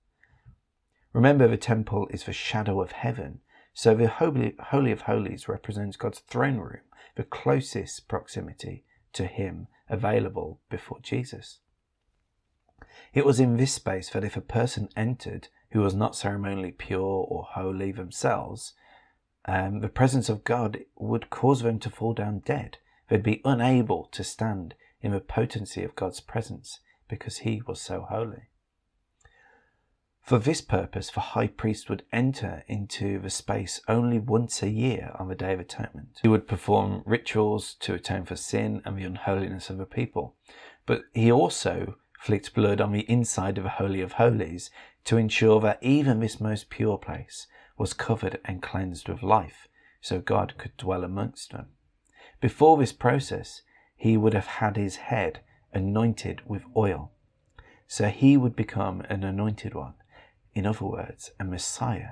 Remember, 1.17 1.47
the 1.47 1.57
temple 1.57 2.07
is 2.11 2.25
the 2.25 2.31
shadow 2.31 2.79
of 2.79 2.91
heaven, 2.91 3.39
so 3.73 3.95
the 3.95 4.07
Holy, 4.07 4.53
Holy 4.59 4.91
of 4.91 5.01
Holies 5.01 5.47
represents 5.47 5.97
God's 5.97 6.19
throne 6.19 6.57
room, 6.57 6.83
the 7.15 7.23
closest 7.23 8.07
proximity 8.07 8.85
to 9.13 9.25
Him 9.25 9.65
available 9.89 10.61
before 10.69 10.99
Jesus. 11.01 11.57
It 13.15 13.25
was 13.25 13.39
in 13.39 13.57
this 13.57 13.73
space 13.73 14.11
that 14.11 14.23
if 14.23 14.37
a 14.37 14.41
person 14.41 14.89
entered 14.95 15.47
who 15.71 15.79
was 15.79 15.95
not 15.95 16.15
ceremonially 16.15 16.71
pure 16.71 17.25
or 17.27 17.47
holy 17.49 17.91
themselves, 17.91 18.75
um, 19.45 19.79
the 19.79 19.89
presence 19.89 20.29
of 20.29 20.43
God 20.43 20.81
would 20.97 21.31
cause 21.31 21.63
them 21.63 21.79
to 21.79 21.89
fall 21.89 22.13
down 22.13 22.43
dead. 22.45 22.77
They'd 23.09 23.23
be 23.23 23.41
unable 23.43 24.05
to 24.11 24.23
stand 24.23 24.75
in 25.01 25.13
the 25.13 25.19
potency 25.19 25.83
of 25.83 25.95
God's 25.95 26.19
presence 26.19 26.79
because 27.09 27.39
He 27.39 27.63
was 27.65 27.81
so 27.81 28.05
holy. 28.07 28.49
For 30.27 30.39
this 30.39 30.59
purpose, 30.59 31.09
the 31.09 31.21
high 31.21 31.47
priest 31.47 31.89
would 31.89 32.03
enter 32.11 32.65
into 32.67 33.17
the 33.17 33.29
space 33.29 33.79
only 33.87 34.19
once 34.19 34.61
a 34.61 34.69
year 34.69 35.15
on 35.17 35.29
the 35.29 35.35
Day 35.35 35.53
of 35.53 35.61
Atonement. 35.61 36.19
He 36.21 36.27
would 36.27 36.49
perform 36.49 37.01
rituals 37.05 37.75
to 37.75 37.93
atone 37.93 38.25
for 38.25 38.35
sin 38.35 38.81
and 38.83 38.97
the 38.97 39.05
unholiness 39.05 39.69
of 39.69 39.77
the 39.77 39.85
people. 39.85 40.35
But 40.85 41.03
he 41.13 41.31
also 41.31 41.95
flicked 42.19 42.53
blood 42.53 42.81
on 42.81 42.91
the 42.91 43.09
inside 43.09 43.57
of 43.57 43.63
the 43.63 43.69
Holy 43.69 44.01
of 44.01 44.11
Holies 44.13 44.69
to 45.05 45.15
ensure 45.15 45.61
that 45.61 45.81
even 45.81 46.19
this 46.19 46.41
most 46.41 46.69
pure 46.69 46.97
place 46.97 47.47
was 47.77 47.93
covered 47.93 48.41
and 48.43 48.61
cleansed 48.61 49.07
with 49.07 49.23
life, 49.23 49.69
so 50.01 50.19
God 50.19 50.55
could 50.57 50.75
dwell 50.75 51.05
amongst 51.05 51.53
them. 51.53 51.67
Before 52.41 52.75
this 52.75 52.91
process, 52.91 53.61
he 53.95 54.17
would 54.17 54.33
have 54.33 54.47
had 54.47 54.75
his 54.75 54.97
head 54.97 55.39
anointed 55.73 56.41
with 56.45 56.63
oil. 56.75 57.13
So 57.87 58.09
he 58.09 58.35
would 58.35 58.57
become 58.57 59.05
an 59.07 59.23
anointed 59.23 59.73
one, 59.73 59.93
in 60.57 60.65
other 60.65 60.85
words, 60.85 61.31
a 61.39 61.43
Messiah. 61.43 62.11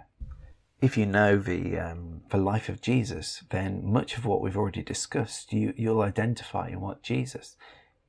If 0.82 0.98
you 0.98 1.06
know 1.06 1.38
the, 1.38 1.78
um, 1.80 2.22
the 2.30 2.38
life 2.38 2.70
of 2.70 2.82
Jesus, 2.82 3.44
then 3.50 3.86
much 3.86 4.18
of 4.18 4.26
what 4.26 4.42
we've 4.42 4.58
already 4.58 4.84
discussed, 4.84 5.52
you, 5.54 5.74
you'll 5.76 6.02
identify 6.02 6.68
in 6.70 6.82
what 6.82 7.02
Jesus 7.02 7.56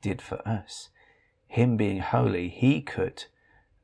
did 0.02 0.20
for 0.20 0.46
us 0.46 0.90
him 1.48 1.76
being 1.76 2.00
holy, 2.00 2.48
he 2.48 2.80
could 2.80 3.24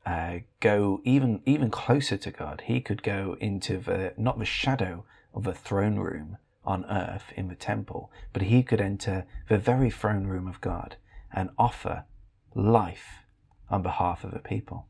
uh, 0.05 0.39
go 0.59 1.01
even 1.03 1.41
even 1.45 1.69
closer 1.69 2.17
to 2.17 2.31
God. 2.31 2.63
He 2.65 2.81
could 2.81 3.03
go 3.03 3.37
into 3.39 3.77
the 3.77 4.13
not 4.17 4.39
the 4.39 4.45
shadow 4.45 5.05
of 5.33 5.43
the 5.43 5.53
throne 5.53 5.97
room 5.97 6.37
on 6.65 6.85
earth 6.85 7.33
in 7.35 7.47
the 7.47 7.55
temple, 7.55 8.11
but 8.31 8.43
he 8.43 8.63
could 8.63 8.81
enter 8.81 9.25
the 9.49 9.57
very 9.57 9.89
throne 9.89 10.27
room 10.27 10.47
of 10.47 10.61
God 10.61 10.97
and 11.31 11.49
offer 11.57 12.05
life 12.53 13.23
on 13.69 13.81
behalf 13.81 14.23
of 14.23 14.31
the 14.31 14.39
people. 14.39 14.87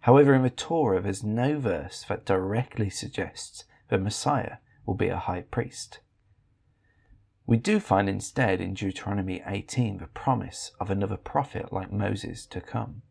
However, 0.00 0.34
in 0.34 0.42
the 0.42 0.50
Torah, 0.50 1.00
there's 1.00 1.22
no 1.22 1.58
verse 1.58 2.04
that 2.08 2.24
directly 2.24 2.88
suggests 2.88 3.64
the 3.88 3.98
Messiah 3.98 4.56
will 4.86 4.94
be 4.94 5.08
a 5.08 5.18
high 5.18 5.42
priest. 5.42 6.00
We 7.46 7.56
do 7.56 7.80
find 7.80 8.08
instead 8.08 8.60
in 8.60 8.74
Deuteronomy 8.74 9.42
18 9.44 9.98
the 9.98 10.06
promise 10.06 10.72
of 10.80 10.90
another 10.90 11.16
prophet 11.16 11.72
like 11.72 11.92
Moses 11.92 12.46
to 12.46 12.60
come. 12.60 13.02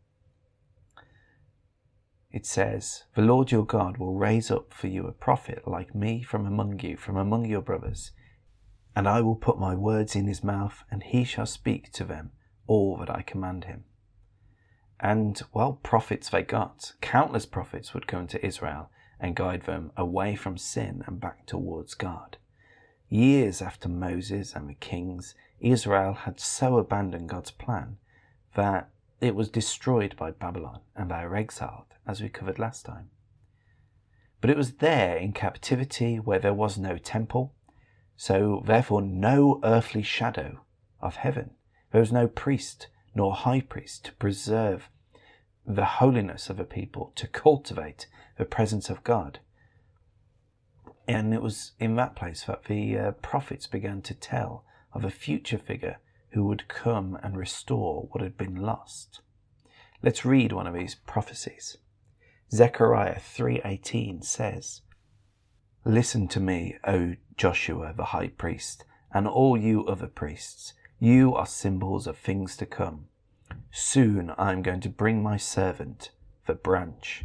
It 2.32 2.46
says, 2.46 3.04
The 3.14 3.22
Lord 3.22 3.50
your 3.50 3.66
God 3.66 3.98
will 3.98 4.14
raise 4.14 4.50
up 4.50 4.72
for 4.72 4.86
you 4.86 5.06
a 5.06 5.12
prophet 5.12 5.68
like 5.68 5.94
me 5.94 6.22
from 6.22 6.46
among 6.46 6.80
you, 6.80 6.96
from 6.96 7.16
among 7.16 7.44
your 7.44 7.60
brothers, 7.60 8.12
and 8.96 9.08
I 9.08 9.20
will 9.20 9.36
put 9.36 9.58
my 9.58 9.74
words 9.74 10.16
in 10.16 10.26
his 10.26 10.42
mouth, 10.42 10.84
and 10.90 11.02
he 11.02 11.24
shall 11.24 11.46
speak 11.46 11.92
to 11.92 12.04
them 12.04 12.32
all 12.66 12.96
that 12.98 13.10
I 13.10 13.22
command 13.22 13.64
him. 13.64 13.84
And, 15.00 15.40
well, 15.54 15.80
prophets 15.82 16.28
they 16.28 16.42
got. 16.42 16.92
Countless 17.00 17.46
prophets 17.46 17.94
would 17.94 18.06
come 18.06 18.26
to 18.28 18.44
Israel 18.44 18.90
and 19.18 19.34
guide 19.34 19.62
them 19.62 19.92
away 19.96 20.36
from 20.36 20.58
sin 20.58 21.02
and 21.06 21.20
back 21.20 21.46
towards 21.46 21.94
God. 21.94 22.36
Years 23.08 23.60
after 23.60 23.88
Moses 23.88 24.54
and 24.54 24.68
the 24.68 24.74
kings, 24.74 25.34
Israel 25.58 26.12
had 26.12 26.38
so 26.38 26.78
abandoned 26.78 27.28
God's 27.28 27.50
plan 27.50 27.96
that 28.54 28.90
it 29.20 29.34
was 29.34 29.48
destroyed 29.48 30.16
by 30.16 30.30
Babylon 30.30 30.80
and 30.94 31.10
they 31.10 31.24
were 31.24 31.36
exiled, 31.36 31.86
as 32.06 32.20
we 32.20 32.28
covered 32.28 32.58
last 32.58 32.86
time. 32.86 33.10
But 34.40 34.50
it 34.50 34.56
was 34.56 34.74
there 34.74 35.16
in 35.16 35.32
captivity 35.32 36.16
where 36.16 36.38
there 36.38 36.54
was 36.54 36.78
no 36.78 36.96
temple, 36.96 37.54
so 38.16 38.62
therefore 38.66 39.02
no 39.02 39.60
earthly 39.62 40.02
shadow 40.02 40.60
of 41.00 41.16
heaven. 41.16 41.50
There 41.90 42.00
was 42.00 42.12
no 42.12 42.26
priest 42.26 42.88
nor 43.14 43.34
high 43.34 43.60
priest 43.60 44.04
to 44.04 44.12
preserve 44.12 44.88
the 45.66 45.84
holiness 45.84 46.48
of 46.48 46.58
a 46.58 46.64
people, 46.64 47.12
to 47.16 47.26
cultivate 47.26 48.06
the 48.38 48.44
presence 48.44 48.88
of 48.90 49.04
God. 49.04 49.40
And 51.06 51.34
it 51.34 51.42
was 51.42 51.72
in 51.78 51.96
that 51.96 52.16
place 52.16 52.44
that 52.44 52.64
the 52.64 52.98
uh, 52.98 53.10
prophets 53.12 53.66
began 53.66 54.02
to 54.02 54.14
tell 54.14 54.64
of 54.92 55.04
a 55.04 55.10
future 55.10 55.58
figure 55.58 55.98
who 56.30 56.44
would 56.44 56.68
come 56.68 57.18
and 57.22 57.36
restore 57.36 58.08
what 58.10 58.22
had 58.22 58.36
been 58.36 58.56
lost. 58.56 59.20
Let's 60.02 60.24
read 60.24 60.52
one 60.52 60.66
of 60.66 60.74
these 60.74 60.94
prophecies. 60.94 61.76
Zechariah 62.52 63.18
3:18 63.18 64.22
says, 64.22 64.82
"Listen 65.84 66.26
to 66.28 66.40
me, 66.40 66.78
O 66.84 67.16
Joshua 67.36 67.92
the 67.92 68.06
high 68.06 68.28
priest, 68.28 68.84
and 69.12 69.26
all 69.26 69.56
you 69.56 69.86
other 69.86 70.06
priests. 70.06 70.74
You 71.02 71.34
are 71.34 71.46
symbols 71.46 72.06
of 72.06 72.18
things 72.18 72.58
to 72.58 72.66
come. 72.66 73.06
Soon 73.70 74.34
I 74.36 74.52
am 74.52 74.60
going 74.60 74.82
to 74.82 74.90
bring 74.90 75.22
my 75.22 75.38
servant, 75.38 76.10
the 76.46 76.52
branch. 76.52 77.24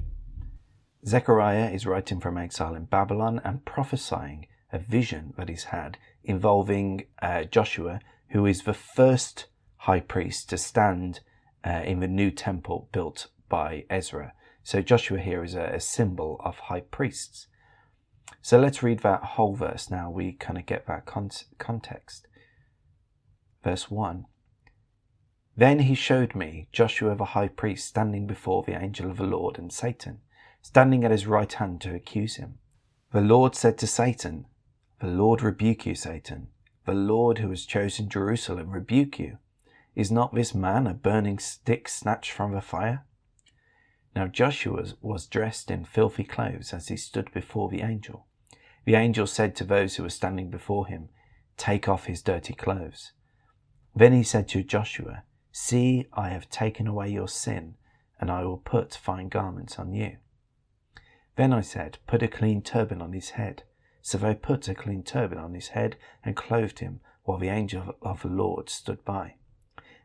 Zechariah 1.05 1.71
is 1.71 1.85
writing 1.85 2.21
from 2.21 2.37
exile 2.37 2.73
in 2.73 2.85
Babylon 2.85 3.41
and 3.43 3.65
prophesying 3.65 4.47
a 4.71 4.79
vision 4.79 5.33
that 5.35 5.49
he's 5.49 5.65
had 5.65 5.97
involving 6.23 7.07
uh, 7.21 7.43
Joshua, 7.43 7.99
who 8.29 8.45
is 8.45 8.61
the 8.61 8.73
first 8.73 9.47
high 9.79 9.99
priest 9.99 10.49
to 10.51 10.57
stand 10.57 11.19
uh, 11.67 11.81
in 11.83 11.99
the 11.99 12.07
new 12.07 12.31
temple 12.31 12.87
built 12.93 13.27
by 13.49 13.83
Ezra. 13.89 14.31
So 14.63 14.81
Joshua 14.81 15.19
here 15.19 15.43
is 15.43 15.53
a, 15.53 15.63
a 15.63 15.79
symbol 15.81 16.39
of 16.45 16.59
high 16.59 16.79
priests. 16.79 17.47
So 18.41 18.57
let's 18.57 18.81
read 18.81 18.99
that 18.99 19.23
whole 19.23 19.53
verse 19.53 19.91
now. 19.91 20.09
We 20.09 20.31
kind 20.31 20.57
of 20.57 20.65
get 20.65 20.87
that 20.87 21.05
con- 21.05 21.31
context. 21.57 22.29
Verse 23.65 23.89
1 23.89 24.27
Then 25.57 25.79
he 25.79 25.95
showed 25.95 26.35
me 26.35 26.67
Joshua 26.71 27.15
the 27.15 27.33
high 27.33 27.47
priest 27.47 27.87
standing 27.87 28.27
before 28.27 28.61
the 28.61 28.79
angel 28.79 29.09
of 29.09 29.17
the 29.17 29.23
Lord 29.23 29.57
and 29.57 29.73
Satan, 29.73 30.21
standing 30.61 31.03
at 31.03 31.09
his 31.09 31.25
right 31.25 31.51
hand 31.51 31.81
to 31.81 31.95
accuse 31.95 32.35
him. 32.35 32.59
The 33.11 33.21
Lord 33.21 33.55
said 33.55 33.79
to 33.79 33.87
Satan, 33.87 34.45
The 34.99 35.07
Lord 35.07 35.41
rebuke 35.41 35.87
you, 35.87 35.95
Satan. 35.95 36.49
The 36.85 36.93
Lord 36.93 37.39
who 37.39 37.49
has 37.49 37.65
chosen 37.65 38.07
Jerusalem 38.07 38.69
rebuke 38.69 39.17
you. 39.17 39.39
Is 39.95 40.11
not 40.11 40.35
this 40.35 40.53
man 40.53 40.85
a 40.85 40.93
burning 40.93 41.39
stick 41.39 41.89
snatched 41.89 42.31
from 42.31 42.51
the 42.51 42.61
fire? 42.61 43.03
Now 44.15 44.27
Joshua 44.27 44.85
was 45.01 45.25
dressed 45.25 45.71
in 45.71 45.85
filthy 45.85 46.23
clothes 46.23 46.71
as 46.71 46.89
he 46.89 46.97
stood 46.97 47.33
before 47.33 47.69
the 47.69 47.81
angel. 47.81 48.27
The 48.85 48.93
angel 48.93 49.25
said 49.25 49.55
to 49.55 49.63
those 49.63 49.95
who 49.95 50.03
were 50.03 50.09
standing 50.09 50.51
before 50.51 50.85
him, 50.85 51.09
Take 51.57 51.89
off 51.89 52.05
his 52.05 52.21
dirty 52.21 52.53
clothes. 52.53 53.11
Then 53.95 54.11
he 54.11 54.23
said 54.23 54.47
to 54.49 54.63
Joshua, 54.63 55.23
See, 55.51 56.07
I 56.11 56.29
have 56.29 56.49
taken 56.49 56.85
away 56.85 57.09
your 57.09 57.29
sin, 57.29 57.75
and 58.19 58.29
I 58.29 58.43
will 58.43 58.57
put 58.57 58.93
fine 58.93 59.29
garments 59.29 59.79
on 59.79 59.93
you. 59.93 60.17
Then 61.37 61.53
I 61.53 61.61
said, 61.61 61.99
Put 62.05 62.21
a 62.21 62.27
clean 62.27 62.61
turban 62.61 63.01
on 63.01 63.13
his 63.13 63.31
head. 63.31 63.63
So 64.01 64.17
they 64.17 64.35
put 64.35 64.67
a 64.67 64.75
clean 64.75 65.03
turban 65.03 65.37
on 65.37 65.53
his 65.53 65.69
head 65.69 65.95
and 66.23 66.35
clothed 66.35 66.79
him, 66.79 66.99
while 67.23 67.37
the 67.37 67.49
angel 67.49 67.95
of 68.01 68.21
the 68.21 68.27
Lord 68.27 68.69
stood 68.69 69.03
by. 69.05 69.35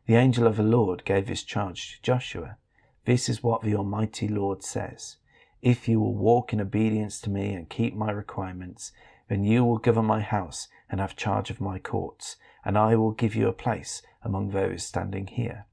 The 0.06 0.14
angel 0.14 0.46
of 0.46 0.56
the 0.56 0.62
Lord 0.62 1.04
gave 1.04 1.26
this 1.26 1.42
charge 1.42 1.96
to 1.96 2.02
Joshua 2.02 2.56
This 3.04 3.28
is 3.28 3.42
what 3.42 3.62
the 3.62 3.74
Almighty 3.74 4.26
Lord 4.26 4.62
says 4.62 5.16
If 5.62 5.88
you 5.88 6.00
will 6.00 6.14
walk 6.14 6.52
in 6.52 6.60
obedience 6.60 7.20
to 7.22 7.30
me 7.30 7.52
and 7.54 7.68
keep 7.68 7.94
my 7.94 8.10
requirements, 8.10 8.92
then 9.30 9.44
you 9.44 9.64
will 9.64 9.78
govern 9.78 10.06
my 10.06 10.20
house 10.20 10.66
and 10.90 11.00
have 11.00 11.14
charge 11.14 11.50
of 11.50 11.60
my 11.60 11.78
courts, 11.78 12.36
and 12.64 12.76
I 12.76 12.96
will 12.96 13.12
give 13.12 13.36
you 13.36 13.46
a 13.46 13.52
place 13.52 14.02
among 14.24 14.50
those 14.50 14.84
standing 14.84 15.28
here. 15.28 15.66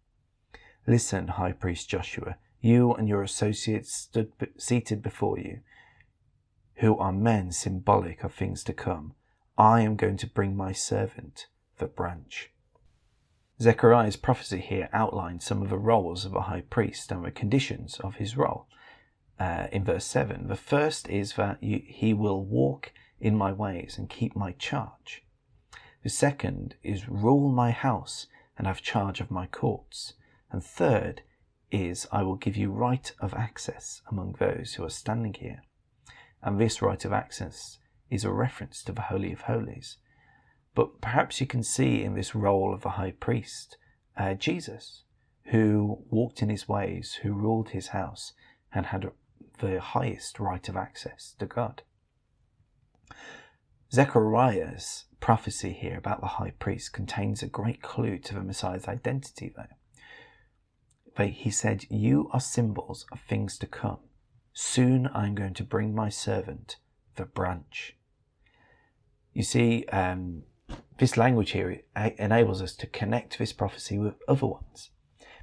Listen, 0.86 1.28
High 1.28 1.54
Priest 1.54 1.90
Joshua, 1.90 2.38
you 2.62 2.94
and 2.94 3.10
your 3.10 3.24
associates 3.24 3.92
stood 3.92 4.32
seated 4.58 5.02
before 5.02 5.40
you, 5.40 5.62
who 6.76 7.00
are 7.00 7.12
men 7.12 7.52
symbolic 7.52 8.24
of 8.24 8.32
things 8.32 8.64
to 8.66 8.74
come. 8.74 9.16
I 9.58 9.82
am 9.82 9.96
going 9.96 10.18
to 10.18 10.28
bring 10.28 10.56
my 10.56 10.72
servant, 10.72 11.48
the 11.80 11.88
branch. 11.88 12.52
Zechariah's 13.60 14.18
prophecy 14.18 14.60
here 14.60 14.88
outlines 14.94 15.44
some 15.44 15.64
of 15.64 15.72
the 15.72 15.80
roles 15.80 16.26
of 16.26 16.36
a 16.36 16.42
high 16.42 16.62
priest 16.62 17.12
and 17.12 17.26
the 17.26 17.32
conditions 17.32 18.00
of 18.02 18.18
his 18.18 18.38
role. 18.38 18.68
Uh, 19.40 19.66
in 19.72 19.84
verse 19.84 20.06
7, 20.06 20.48
the 20.48 20.56
first 20.56 21.10
is 21.10 21.34
that 21.34 21.62
you, 21.64 21.82
he 21.88 22.14
will 22.14 22.46
walk 22.46 22.92
in 23.20 23.36
my 23.36 23.52
ways 23.52 23.98
and 23.98 24.10
keep 24.10 24.36
my 24.36 24.52
charge. 24.54 25.24
The 26.04 26.10
second 26.10 26.76
is 26.84 27.10
rule 27.10 27.52
my 27.52 27.72
house 27.72 28.28
and 28.58 28.68
have 28.68 28.82
charge 28.82 29.20
of 29.20 29.32
my 29.32 29.46
courts. 29.48 30.14
And 30.52 30.64
third 30.64 31.22
is 31.72 32.08
I 32.12 32.24
will 32.24 32.36
give 32.36 32.56
you 32.56 32.72
right 32.72 33.12
of 33.20 33.34
access 33.34 34.02
among 34.10 34.34
those 34.34 34.76
who 34.76 34.84
are 34.84 34.90
standing 34.90 35.34
here. 35.34 35.64
And 36.42 36.60
this 36.60 36.82
right 36.82 37.04
of 37.04 37.12
access 37.12 37.80
is 38.10 38.24
a 38.24 38.32
reference 38.32 38.84
to 38.84 38.92
the 38.92 39.04
Holy 39.04 39.34
of 39.34 39.42
Holies. 39.42 39.98
But 40.76 41.02
perhaps 41.02 41.42
you 41.42 41.48
can 41.48 41.64
see 41.64 42.04
in 42.04 42.14
this 42.14 42.36
role 42.36 42.74
of 42.74 42.82
the 42.82 42.92
high 42.92 43.12
priest 43.12 43.78
uh, 44.16 44.36
Jesus, 44.36 45.04
who 45.46 46.04
walked 46.10 46.42
in 46.42 46.50
his 46.50 46.70
ways, 46.70 47.20
who 47.24 47.34
ruled 47.34 47.70
his 47.70 47.88
house, 47.88 48.34
and 48.74 48.88
had 48.88 49.12
the 49.60 49.80
highest 49.80 50.40
right 50.40 50.68
of 50.70 50.78
access 50.78 51.36
to 51.40 51.46
God. 51.46 51.82
Zechariah's 53.94 55.06
prophecy 55.20 55.74
here 55.74 55.98
about 55.98 56.22
the 56.22 56.28
high 56.28 56.54
priest 56.60 56.94
contains 56.94 57.42
a 57.42 57.48
great 57.48 57.82
clue 57.82 58.18
to 58.20 58.34
the 58.34 58.44
Messiah's 58.44 58.88
identity, 58.88 59.52
though. 59.56 59.66
But 61.16 61.30
he 61.30 61.50
said, 61.50 61.86
You 61.90 62.30
are 62.34 62.40
symbols 62.40 63.06
of 63.12 63.22
things 63.22 63.58
to 63.60 63.68
come. 63.68 64.00
Soon 64.54 65.08
I 65.08 65.28
am 65.28 65.36
going 65.36 65.54
to 65.56 65.64
bring 65.64 65.96
my 65.96 66.10
servant, 66.10 66.78
the 67.16 67.26
branch. 67.26 67.96
You 69.34 69.44
see, 69.44 69.86
um, 69.86 70.44
this 70.98 71.18
language 71.18 71.52
here 71.52 71.82
enables 71.96 72.62
us 72.62 72.76
to 72.78 72.88
connect 72.88 73.38
this 73.38 73.54
prophecy 73.54 73.98
with 73.98 74.16
other 74.28 74.48
ones. 74.48 74.90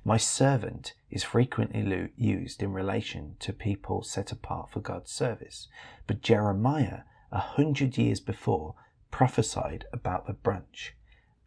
My 0.05 0.17
servant 0.17 0.95
is 1.11 1.25
frequently 1.25 2.11
used 2.17 2.63
in 2.63 2.73
relation 2.73 3.37
to 3.41 3.53
people 3.53 4.03
set 4.03 4.33
apart 4.33 4.71
for 4.71 4.81
God's 4.81 5.11
service, 5.11 5.69
but 6.07 6.21
Jeremiah 6.21 7.01
a 7.35 7.39
hundred 7.39 7.99
years 7.99 8.21
before, 8.21 8.77
prophesied 9.11 9.85
about 9.93 10.27
the 10.27 10.33
branch 10.33 10.95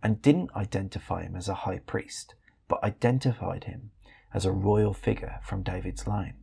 and 0.04 0.22
didn't 0.22 0.56
identify 0.56 1.24
him 1.24 1.36
as 1.36 1.48
a 1.48 1.64
high 1.66 1.80
priest, 1.80 2.36
but 2.68 2.84
identified 2.84 3.64
him 3.64 3.92
as 4.34 4.46
a 4.46 4.52
royal 4.52 4.94
figure 4.94 5.40
from 5.42 5.64
David's 5.64 6.06
line. 6.06 6.36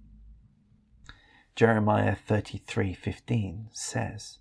Jeremiah 1.55 2.17
33:15 2.17 3.69
says, 3.71 4.39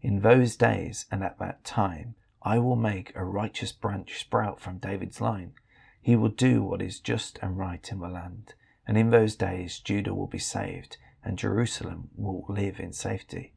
"In 0.00 0.20
those 0.20 0.54
days 0.56 1.06
and 1.10 1.24
at 1.24 1.38
that 1.38 1.64
time 1.64 2.14
I 2.42 2.58
will 2.58 2.76
make 2.76 3.16
a 3.16 3.24
righteous 3.24 3.72
branch 3.72 4.20
sprout 4.20 4.60
from 4.60 4.78
David's 4.78 5.20
line. 5.20 5.54
He 6.00 6.14
will 6.14 6.28
do 6.28 6.62
what 6.62 6.82
is 6.82 7.00
just 7.00 7.38
and 7.40 7.56
right 7.56 7.90
in 7.90 8.00
the 8.00 8.08
land, 8.08 8.54
and 8.86 8.98
in 8.98 9.10
those 9.10 9.34
days 9.34 9.80
Judah 9.80 10.14
will 10.14 10.26
be 10.26 10.38
saved 10.38 10.98
and 11.24 11.38
Jerusalem 11.38 12.10
will 12.14 12.44
live 12.48 12.78
in 12.80 12.92
safety. 12.92 13.54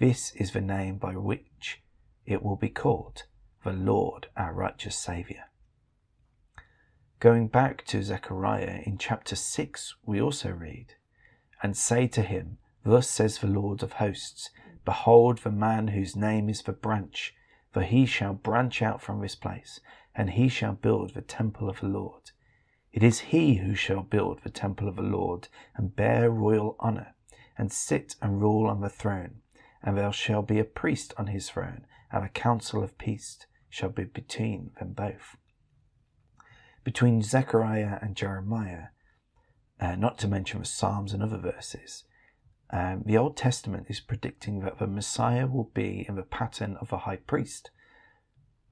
This 0.00 0.30
is 0.36 0.52
the 0.52 0.60
name 0.60 0.98
by 0.98 1.16
which 1.16 1.82
it 2.24 2.40
will 2.40 2.54
be 2.54 2.68
called 2.68 3.24
the 3.64 3.72
Lord 3.72 4.28
our 4.36 4.54
righteous 4.54 4.96
Saviour. 4.96 5.46
Going 7.18 7.48
back 7.48 7.84
to 7.86 8.04
Zechariah 8.04 8.82
in 8.86 8.98
chapter 8.98 9.34
6, 9.34 9.96
we 10.06 10.20
also 10.22 10.52
read, 10.52 10.94
and 11.64 11.76
say 11.76 12.06
to 12.06 12.22
him, 12.22 12.58
Thus 12.84 13.10
says 13.10 13.38
the 13.38 13.48
Lord 13.48 13.82
of 13.82 13.94
hosts, 13.94 14.50
Behold 14.84 15.38
the 15.38 15.50
man 15.50 15.88
whose 15.88 16.14
name 16.14 16.48
is 16.48 16.62
the 16.62 16.72
branch, 16.72 17.34
for 17.72 17.82
he 17.82 18.06
shall 18.06 18.34
branch 18.34 18.80
out 18.80 19.02
from 19.02 19.20
this 19.20 19.34
place, 19.34 19.80
and 20.14 20.30
he 20.30 20.48
shall 20.48 20.74
build 20.74 21.14
the 21.14 21.22
temple 21.22 21.68
of 21.68 21.80
the 21.80 21.88
Lord. 21.88 22.30
It 22.92 23.02
is 23.02 23.18
he 23.18 23.56
who 23.56 23.74
shall 23.74 24.04
build 24.04 24.44
the 24.44 24.50
temple 24.50 24.86
of 24.86 24.94
the 24.94 25.02
Lord, 25.02 25.48
and 25.74 25.96
bear 25.96 26.30
royal 26.30 26.76
honour, 26.78 27.16
and 27.58 27.72
sit 27.72 28.14
and 28.22 28.40
rule 28.40 28.68
on 28.68 28.80
the 28.80 28.88
throne. 28.88 29.40
And 29.82 29.96
there 29.96 30.12
shall 30.12 30.42
be 30.42 30.58
a 30.58 30.64
priest 30.64 31.14
on 31.16 31.28
his 31.28 31.48
throne, 31.48 31.86
and 32.10 32.24
a 32.24 32.28
council 32.28 32.82
of 32.82 32.98
peace 32.98 33.38
shall 33.68 33.90
be 33.90 34.04
between 34.04 34.70
them 34.78 34.92
both. 34.92 35.36
Between 36.84 37.22
Zechariah 37.22 37.98
and 38.00 38.16
Jeremiah, 38.16 38.88
uh, 39.80 39.94
not 39.94 40.18
to 40.18 40.28
mention 40.28 40.60
the 40.60 40.66
Psalms 40.66 41.12
and 41.12 41.22
other 41.22 41.38
verses, 41.38 42.04
um, 42.70 43.02
the 43.06 43.16
Old 43.16 43.36
Testament 43.36 43.86
is 43.88 44.00
predicting 44.00 44.60
that 44.60 44.78
the 44.78 44.86
Messiah 44.86 45.46
will 45.46 45.70
be 45.74 46.04
in 46.08 46.16
the 46.16 46.22
pattern 46.22 46.76
of 46.80 46.92
a 46.92 46.98
high 46.98 47.16
priest, 47.16 47.70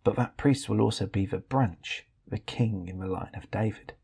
but 0.05 0.17
that 0.17 0.37
priest 0.37 0.69
will 0.69 0.81
also 0.81 1.07
be 1.07 1.27
the 1.27 1.39
branch, 1.39 2.07
the 2.27 2.39
king 2.39 2.89
in 2.89 2.99
the 2.99 3.07
line 3.07 3.33
of 3.35 3.51
David. 3.51 3.95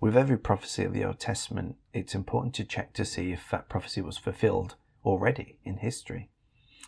With 0.00 0.16
every 0.16 0.38
prophecy 0.38 0.84
of 0.84 0.92
the 0.92 1.04
Old 1.04 1.18
Testament, 1.18 1.76
it's 1.92 2.14
important 2.14 2.54
to 2.54 2.64
check 2.64 2.92
to 2.94 3.04
see 3.04 3.32
if 3.32 3.50
that 3.50 3.68
prophecy 3.68 4.00
was 4.00 4.16
fulfilled 4.16 4.76
already 5.08 5.58
in 5.64 5.78
history. 5.78 6.30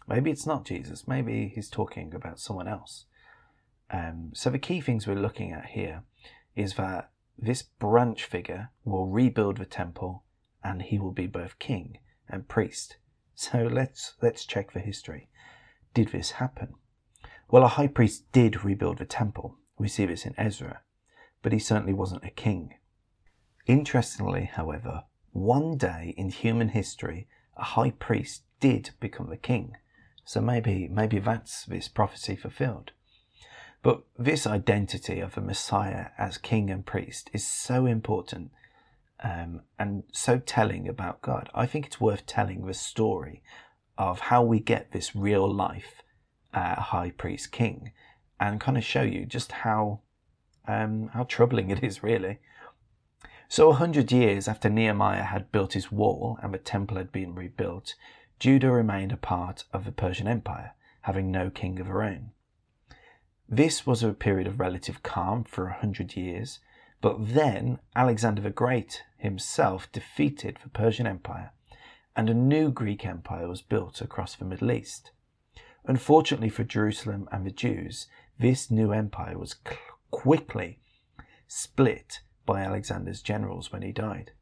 Maybe 0.06 0.30
it's 0.30 0.46
not 0.46 0.64
Jesus, 0.64 1.08
maybe 1.08 1.50
he's 1.54 1.68
talking 1.68 2.14
about 2.14 2.38
someone 2.38 2.68
else. 2.68 3.06
Um, 3.90 4.30
so, 4.34 4.50
the 4.50 4.58
key 4.58 4.80
things 4.80 5.06
we're 5.06 5.14
looking 5.14 5.52
at 5.52 5.66
here 5.66 6.04
is 6.54 6.74
that 6.74 7.10
this 7.38 7.62
branch 7.62 8.24
figure 8.24 8.70
will 8.84 9.06
rebuild 9.06 9.56
the 9.56 9.64
temple 9.64 10.24
and 10.62 10.82
he 10.82 10.98
will 10.98 11.12
be 11.12 11.26
both 11.26 11.58
king 11.58 11.98
and 12.28 12.48
priest. 12.48 12.96
So 13.34 13.62
let's 13.62 14.16
let's 14.20 14.44
check 14.44 14.72
the 14.72 14.80
history. 14.80 15.30
Did 15.94 16.08
this 16.08 16.32
happen? 16.32 16.74
Well, 17.50 17.64
a 17.64 17.68
high 17.68 17.86
priest 17.86 18.30
did 18.32 18.64
rebuild 18.66 18.98
the 18.98 19.06
temple. 19.06 19.56
We 19.78 19.88
see 19.88 20.04
this 20.04 20.26
in 20.26 20.34
Ezra, 20.36 20.82
but 21.42 21.52
he 21.52 21.58
certainly 21.58 21.94
wasn't 21.94 22.24
a 22.24 22.30
king. 22.30 22.74
Interestingly, 23.66 24.44
however, 24.44 25.04
one 25.32 25.78
day 25.78 26.12
in 26.18 26.28
human 26.28 26.68
history, 26.68 27.28
a 27.60 27.64
high 27.64 27.90
priest 27.90 28.42
did 28.58 28.90
become 29.00 29.30
the 29.30 29.36
king. 29.36 29.76
So 30.24 30.40
maybe 30.40 30.88
maybe 30.88 31.18
that's 31.18 31.64
this 31.64 31.88
prophecy 31.88 32.36
fulfilled. 32.36 32.92
But 33.82 34.02
this 34.18 34.46
identity 34.46 35.20
of 35.20 35.34
the 35.34 35.40
Messiah 35.40 36.06
as 36.18 36.36
king 36.38 36.70
and 36.70 36.84
priest 36.84 37.30
is 37.32 37.46
so 37.46 37.86
important 37.86 38.50
um, 39.22 39.62
and 39.78 40.04
so 40.12 40.38
telling 40.38 40.88
about 40.88 41.22
God. 41.22 41.48
I 41.54 41.66
think 41.66 41.86
it's 41.86 42.00
worth 42.00 42.26
telling 42.26 42.66
the 42.66 42.74
story 42.74 43.42
of 43.96 44.20
how 44.20 44.42
we 44.42 44.60
get 44.60 44.92
this 44.92 45.14
real 45.16 45.50
life 45.52 46.02
uh, 46.52 46.80
high 46.80 47.10
priest 47.10 47.52
king 47.52 47.92
and 48.38 48.60
kind 48.60 48.76
of 48.76 48.84
show 48.84 49.02
you 49.02 49.26
just 49.26 49.52
how 49.52 50.00
um, 50.66 51.10
how 51.14 51.24
troubling 51.24 51.70
it 51.70 51.82
is 51.82 52.02
really. 52.02 52.38
So 53.52 53.68
a 53.68 53.74
hundred 53.74 54.12
years 54.12 54.46
after 54.46 54.70
Nehemiah 54.70 55.24
had 55.24 55.50
built 55.50 55.72
his 55.72 55.90
wall 55.90 56.38
and 56.40 56.54
the 56.54 56.58
temple 56.58 56.98
had 56.98 57.10
been 57.10 57.34
rebuilt, 57.34 57.96
Judah 58.38 58.70
remained 58.70 59.10
a 59.10 59.16
part 59.16 59.64
of 59.72 59.84
the 59.84 59.90
Persian 59.90 60.28
Empire, 60.28 60.74
having 61.00 61.32
no 61.32 61.50
king 61.50 61.80
of 61.80 61.88
her 61.88 62.00
own. 62.00 62.30
This 63.48 63.84
was 63.84 64.04
a 64.04 64.12
period 64.12 64.46
of 64.46 64.60
relative 64.60 65.02
calm 65.02 65.42
for 65.42 65.66
a 65.66 65.72
hundred 65.72 66.14
years, 66.14 66.60
but 67.00 67.34
then 67.34 67.80
Alexander 67.96 68.40
the 68.40 68.50
Great 68.50 69.02
himself 69.18 69.90
defeated 69.90 70.58
the 70.62 70.70
Persian 70.70 71.08
Empire, 71.08 71.50
and 72.14 72.30
a 72.30 72.34
new 72.34 72.70
Greek 72.70 73.04
empire 73.04 73.48
was 73.48 73.62
built 73.62 74.00
across 74.00 74.36
the 74.36 74.44
Middle 74.44 74.70
East. 74.70 75.10
Unfortunately 75.84 76.50
for 76.50 76.62
Jerusalem 76.62 77.28
and 77.32 77.44
the 77.44 77.50
Jews, 77.50 78.06
this 78.38 78.70
new 78.70 78.92
empire 78.92 79.36
was 79.36 79.56
quickly 80.12 80.78
split 81.48 82.20
by 82.46 82.60
Alexander's 82.62 83.22
generals 83.22 83.72
when 83.72 83.82
he 83.82 83.92
died. 83.92 84.32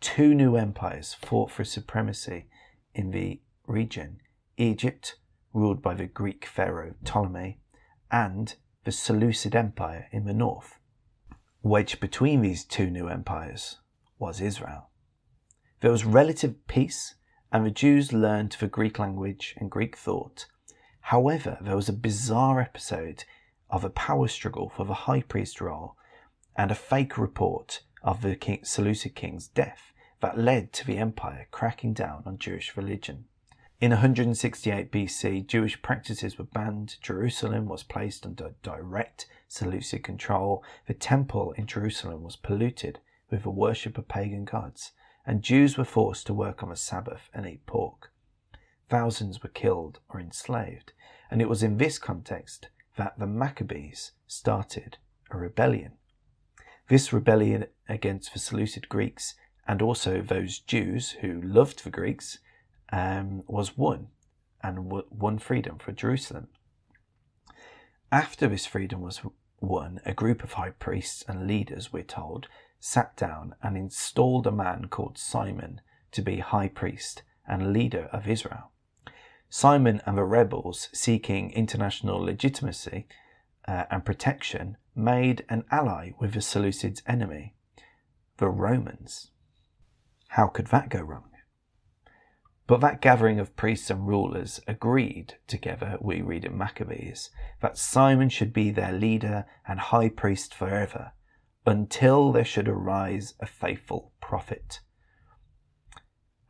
Two 0.00 0.34
new 0.34 0.56
empires 0.56 1.14
fought 1.14 1.50
for 1.50 1.64
supremacy 1.64 2.46
in 2.94 3.10
the 3.10 3.40
region 3.66 4.20
Egypt, 4.56 5.16
ruled 5.52 5.82
by 5.82 5.94
the 5.94 6.06
Greek 6.06 6.46
pharaoh 6.46 6.94
Ptolemy, 7.04 7.60
and 8.10 8.54
the 8.84 8.92
Seleucid 8.92 9.54
Empire 9.54 10.08
in 10.12 10.24
the 10.24 10.34
north. 10.34 10.78
Wedged 11.62 12.00
between 12.00 12.40
these 12.42 12.64
two 12.64 12.90
new 12.90 13.08
empires 13.08 13.76
was 14.18 14.40
Israel. 14.40 14.90
There 15.80 15.90
was 15.90 16.04
relative 16.04 16.66
peace, 16.66 17.16
and 17.52 17.64
the 17.64 17.70
Jews 17.70 18.12
learned 18.12 18.56
the 18.58 18.66
Greek 18.66 18.98
language 18.98 19.54
and 19.58 19.70
Greek 19.70 19.96
thought. 19.96 20.46
However, 21.02 21.58
there 21.60 21.76
was 21.76 21.88
a 21.88 21.92
bizarre 21.92 22.60
episode 22.60 23.24
of 23.70 23.84
a 23.84 23.90
power 23.90 24.28
struggle 24.28 24.70
for 24.74 24.84
the 24.84 24.94
high 24.94 25.22
priest 25.22 25.60
role 25.60 25.96
and 26.58 26.72
a 26.72 26.74
fake 26.74 27.16
report 27.16 27.82
of 28.02 28.20
the 28.20 28.34
king, 28.34 28.64
Seleucid 28.64 29.14
king's 29.14 29.46
death 29.46 29.92
that 30.20 30.36
led 30.36 30.72
to 30.72 30.84
the 30.84 30.98
empire 30.98 31.46
cracking 31.52 31.94
down 31.94 32.24
on 32.26 32.36
Jewish 32.36 32.76
religion. 32.76 33.26
In 33.80 33.92
168 33.92 34.90
BC, 34.90 35.46
Jewish 35.46 35.80
practices 35.80 36.36
were 36.36 36.44
banned, 36.44 36.96
Jerusalem 37.00 37.66
was 37.66 37.84
placed 37.84 38.26
under 38.26 38.56
direct 38.64 39.26
Seleucid 39.46 40.02
control, 40.02 40.64
the 40.88 40.94
temple 40.94 41.52
in 41.52 41.68
Jerusalem 41.68 42.24
was 42.24 42.34
polluted 42.34 42.98
with 43.30 43.44
the 43.44 43.50
worship 43.50 43.96
of 43.96 44.08
pagan 44.08 44.44
gods, 44.44 44.90
and 45.24 45.42
Jews 45.42 45.78
were 45.78 45.84
forced 45.84 46.26
to 46.26 46.34
work 46.34 46.64
on 46.64 46.70
the 46.70 46.76
Sabbath 46.76 47.30
and 47.32 47.46
eat 47.46 47.66
pork. 47.66 48.10
Thousands 48.88 49.44
were 49.44 49.48
killed 49.48 50.00
or 50.08 50.18
enslaved, 50.18 50.92
and 51.30 51.40
it 51.40 51.48
was 51.48 51.62
in 51.62 51.76
this 51.76 52.00
context 52.00 52.68
that 52.96 53.16
the 53.16 53.28
Maccabees 53.28 54.10
started 54.26 54.98
a 55.30 55.36
rebellion. 55.36 55.92
This 56.88 57.12
rebellion 57.12 57.66
against 57.86 58.32
the 58.32 58.38
Seleucid 58.38 58.88
Greeks 58.88 59.34
and 59.66 59.82
also 59.82 60.22
those 60.22 60.58
Jews 60.58 61.10
who 61.20 61.40
loved 61.40 61.84
the 61.84 61.90
Greeks 61.90 62.38
um, 62.90 63.44
was 63.46 63.76
won 63.76 64.08
and 64.62 64.90
won 65.10 65.38
freedom 65.38 65.78
for 65.78 65.92
Jerusalem. 65.92 66.48
After 68.10 68.48
this 68.48 68.64
freedom 68.64 69.02
was 69.02 69.20
won, 69.60 70.00
a 70.06 70.14
group 70.14 70.42
of 70.42 70.54
high 70.54 70.70
priests 70.70 71.22
and 71.28 71.46
leaders, 71.46 71.92
we're 71.92 72.02
told, 72.02 72.48
sat 72.80 73.14
down 73.16 73.54
and 73.62 73.76
installed 73.76 74.46
a 74.46 74.52
man 74.52 74.88
called 74.88 75.18
Simon 75.18 75.82
to 76.12 76.22
be 76.22 76.38
high 76.38 76.68
priest 76.68 77.22
and 77.46 77.72
leader 77.72 78.08
of 78.12 78.26
Israel. 78.26 78.70
Simon 79.50 80.00
and 80.06 80.16
the 80.16 80.24
rebels, 80.24 80.88
seeking 80.92 81.50
international 81.52 82.18
legitimacy 82.18 83.06
uh, 83.66 83.84
and 83.90 84.06
protection, 84.06 84.78
made 84.98 85.44
an 85.48 85.64
ally 85.70 86.10
with 86.18 86.32
the 86.34 86.40
Seleucids' 86.40 87.02
enemy, 87.06 87.54
the 88.38 88.48
Romans. 88.48 89.30
How 90.28 90.48
could 90.48 90.66
that 90.66 90.90
go 90.90 91.00
wrong? 91.00 91.24
But 92.68 92.82
that 92.82 93.00
gathering 93.00 93.40
of 93.40 93.56
priests 93.56 93.88
and 93.88 94.06
rulers 94.06 94.60
agreed 94.68 95.38
together, 95.46 95.96
we 96.02 96.20
read 96.20 96.44
in 96.44 96.58
Maccabees, 96.58 97.30
that 97.62 97.78
Simon 97.78 98.28
should 98.28 98.52
be 98.52 98.70
their 98.70 98.92
leader 98.92 99.46
and 99.66 99.80
high 99.80 100.10
priest 100.10 100.52
forever, 100.52 101.12
until 101.64 102.30
there 102.30 102.44
should 102.44 102.68
arise 102.68 103.32
a 103.40 103.46
faithful 103.46 104.12
prophet. 104.20 104.80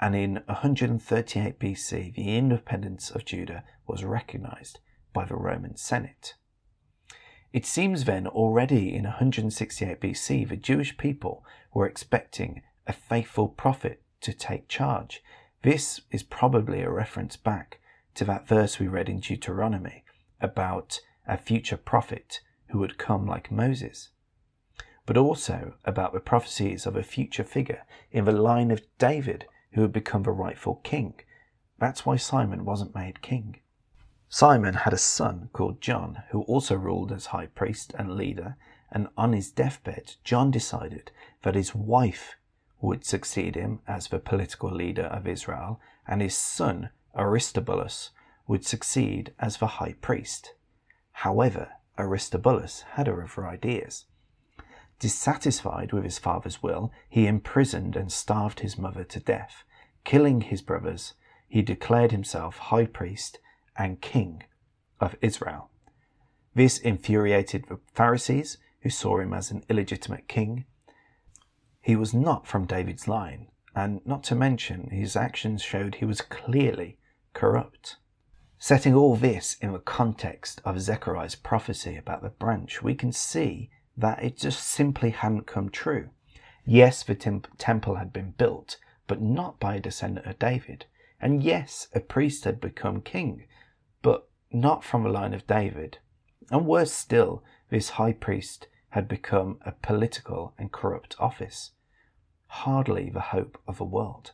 And 0.00 0.16
in 0.16 0.42
138 0.46 1.60
BC, 1.60 2.14
the 2.14 2.36
independence 2.36 3.10
of 3.10 3.24
Judah 3.24 3.62
was 3.86 4.02
recognized 4.02 4.80
by 5.12 5.24
the 5.24 5.36
Roman 5.36 5.76
Senate. 5.76 6.34
It 7.52 7.64
seems 7.64 8.04
then 8.04 8.26
already 8.26 8.94
in 8.94 9.04
168 9.04 10.00
BC 10.00 10.48
the 10.48 10.56
Jewish 10.56 10.96
people 10.96 11.44
were 11.72 11.86
expecting 11.86 12.62
a 12.86 12.92
faithful 12.92 13.48
prophet 13.48 14.02
to 14.20 14.32
take 14.32 14.68
charge 14.68 15.22
this 15.62 16.02
is 16.12 16.22
probably 16.22 16.82
a 16.82 16.90
reference 16.90 17.36
back 17.36 17.80
to 18.14 18.24
that 18.24 18.46
verse 18.46 18.78
we 18.78 18.86
read 18.86 19.08
in 19.08 19.18
Deuteronomy 19.18 20.04
about 20.40 21.00
a 21.26 21.36
future 21.36 21.76
prophet 21.76 22.40
who 22.68 22.78
would 22.78 22.96
come 22.96 23.26
like 23.26 23.50
Moses, 23.50 24.10
but 25.04 25.16
also 25.16 25.74
about 25.84 26.12
the 26.12 26.20
prophecies 26.20 26.86
of 26.86 26.94
a 26.94 27.02
future 27.02 27.42
figure 27.42 27.84
in 28.12 28.24
the 28.24 28.32
line 28.32 28.70
of 28.70 28.82
David 28.98 29.46
who 29.72 29.80
would 29.80 29.92
become 29.92 30.22
the 30.22 30.30
rightful 30.30 30.76
king. 30.76 31.14
That's 31.78 32.06
why 32.06 32.16
Simon 32.16 32.64
wasn't 32.64 32.94
made 32.94 33.20
king. 33.20 33.58
Simon 34.30 34.74
had 34.74 34.92
a 34.92 34.98
son 34.98 35.48
called 35.54 35.80
John 35.80 36.22
who 36.30 36.42
also 36.42 36.74
ruled 36.74 37.12
as 37.12 37.26
high 37.26 37.46
priest 37.46 37.94
and 37.98 38.14
leader, 38.14 38.56
and 38.92 39.08
on 39.16 39.32
his 39.32 39.50
deathbed, 39.50 40.16
John 40.22 40.50
decided 40.50 41.10
that 41.42 41.54
his 41.54 41.74
wife 41.74 42.36
would 42.80 43.06
succeed 43.06 43.54
him 43.54 43.80
as 43.88 44.08
the 44.08 44.18
political 44.18 44.70
leader 44.70 45.04
of 45.04 45.26
Israel, 45.26 45.80
and 46.06 46.20
his 46.20 46.34
son 46.34 46.90
Aristobulus 47.16 48.10
would 48.46 48.66
succeed 48.66 49.32
as 49.38 49.56
the 49.56 49.66
high 49.66 49.94
priest. 49.94 50.54
However, 51.12 51.72
Aristobulus 51.98 52.82
had 52.82 53.08
other 53.08 53.46
ideas. 53.46 54.04
Dissatisfied 54.98 55.92
with 55.92 56.04
his 56.04 56.18
father's 56.18 56.62
will, 56.62 56.92
he 57.08 57.26
imprisoned 57.26 57.96
and 57.96 58.12
starved 58.12 58.60
his 58.60 58.76
mother 58.76 59.04
to 59.04 59.20
death, 59.20 59.64
killing 60.04 60.42
his 60.42 60.60
brothers, 60.60 61.14
he 61.48 61.62
declared 61.62 62.12
himself 62.12 62.58
high 62.58 62.86
priest 62.86 63.38
and 63.78 64.00
king 64.00 64.42
of 65.00 65.16
Israel. 65.22 65.70
This 66.54 66.78
infuriated 66.78 67.66
the 67.68 67.78
Pharisees, 67.94 68.58
who 68.82 68.90
saw 68.90 69.20
him 69.20 69.32
as 69.32 69.50
an 69.50 69.64
illegitimate 69.68 70.28
king. 70.28 70.64
He 71.80 71.96
was 71.96 72.12
not 72.12 72.46
from 72.46 72.66
David's 72.66 73.06
line, 73.06 73.48
and 73.74 74.04
not 74.04 74.24
to 74.24 74.34
mention 74.34 74.90
his 74.90 75.16
actions 75.16 75.62
showed 75.62 75.94
he 75.94 76.04
was 76.04 76.20
clearly 76.20 76.98
corrupt. 77.32 77.96
Setting 78.58 78.92
all 78.94 79.14
this 79.14 79.56
in 79.60 79.72
the 79.72 79.78
context 79.78 80.60
of 80.64 80.80
Zechariah's 80.80 81.36
prophecy 81.36 81.96
about 81.96 82.22
the 82.22 82.30
branch, 82.30 82.82
we 82.82 82.94
can 82.94 83.12
see 83.12 83.70
that 83.96 84.22
it 84.22 84.36
just 84.36 84.66
simply 84.66 85.10
hadn't 85.10 85.46
come 85.46 85.68
true. 85.68 86.10
Yes, 86.64 87.04
the 87.04 87.14
temple 87.14 87.94
had 87.94 88.12
been 88.12 88.32
built, 88.32 88.78
but 89.06 89.22
not 89.22 89.60
by 89.60 89.76
a 89.76 89.80
descendant 89.80 90.26
of 90.26 90.38
David. 90.38 90.86
And 91.20 91.42
yes, 91.42 91.88
a 91.94 92.00
priest 92.00 92.44
had 92.44 92.60
become 92.60 93.00
king, 93.00 93.44
not 94.52 94.84
from 94.84 95.04
a 95.04 95.10
line 95.10 95.34
of 95.34 95.46
David. 95.46 95.98
And 96.50 96.66
worse 96.66 96.92
still, 96.92 97.42
this 97.70 97.90
high 97.90 98.12
priest 98.12 98.68
had 98.90 99.08
become 99.08 99.58
a 99.64 99.72
political 99.72 100.54
and 100.58 100.72
corrupt 100.72 101.14
office, 101.18 101.72
hardly 102.46 103.10
the 103.10 103.20
hope 103.20 103.60
of 103.66 103.78
the 103.78 103.84
world. 103.84 104.32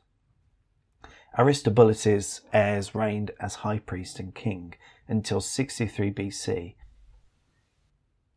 Aristobulus' 1.36 2.42
heirs 2.52 2.94
reigned 2.94 3.32
as 3.40 3.56
high 3.56 3.80
priest 3.80 4.20
and 4.20 4.34
king 4.34 4.74
until 5.08 5.40
63 5.40 6.12
BC. 6.12 6.74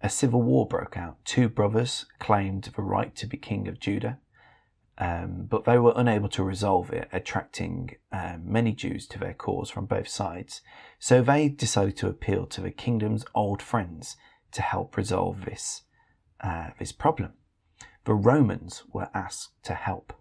A 0.02 0.10
civil 0.10 0.42
war 0.42 0.68
broke 0.68 0.98
out. 0.98 1.24
Two 1.24 1.48
brothers 1.48 2.06
claimed 2.20 2.72
the 2.76 2.82
right 2.82 3.16
to 3.16 3.28
be 3.28 3.38
king 3.38 3.68
of 3.68 3.80
Judah, 3.80 4.20
um, 4.98 5.46
but 5.48 5.66
they 5.66 5.78
were 5.78 5.94
unable 5.96 6.30
to 6.30 6.44
resolve 6.44 6.92
it, 6.92 7.08
attracting 7.12 7.96
um, 8.12 8.42
many 8.46 8.74
Jews 8.74 9.06
to 9.08 9.20
their 9.20 9.34
cause 9.34 9.70
from 9.70 9.86
both 9.86 10.08
sides. 10.08 10.62
So 10.98 11.22
they 11.22 11.50
decided 11.50 11.98
to 11.98 12.08
appeal 12.08 12.48
to 12.48 12.62
the 12.62 12.72
kingdom's 12.72 13.26
old 13.36 13.62
friends 13.62 14.18
to 14.54 14.62
help 14.62 14.98
resolve 14.98 15.46
this, 15.46 15.84
uh, 16.42 16.70
this 16.80 16.92
problem. 16.92 17.34
The 18.06 18.16
Romans 18.16 18.84
were 18.92 19.10
asked 19.14 19.64
to 19.64 19.76
help. 19.76 20.14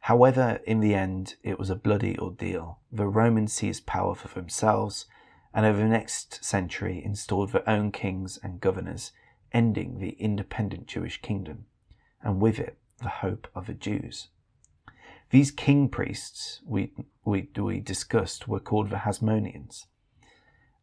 However, 0.00 0.60
in 0.64 0.80
the 0.80 0.94
end, 0.94 1.34
it 1.42 1.58
was 1.58 1.68
a 1.68 1.74
bloody 1.74 2.18
ordeal. 2.18 2.78
The 2.90 3.08
Romans 3.08 3.52
seized 3.52 3.84
power 3.84 4.14
for 4.14 4.28
themselves 4.28 5.04
and 5.52 5.66
over 5.66 5.78
the 5.78 5.88
next 5.88 6.42
century 6.42 7.02
installed 7.04 7.52
their 7.52 7.68
own 7.68 7.90
kings 7.90 8.38
and 8.42 8.60
governors, 8.60 9.12
ending 9.52 9.98
the 9.98 10.10
independent 10.10 10.86
Jewish 10.86 11.20
kingdom, 11.20 11.66
and 12.22 12.40
with 12.40 12.58
it 12.58 12.78
the 13.00 13.08
hope 13.08 13.48
of 13.54 13.66
the 13.66 13.74
Jews. 13.74 14.28
These 15.30 15.50
king 15.50 15.88
priests 15.88 16.60
we, 16.64 16.92
we, 17.24 17.48
we 17.56 17.80
discussed 17.80 18.48
were 18.48 18.60
called 18.60 18.90
the 18.90 18.96
Hasmoneans. 18.96 19.86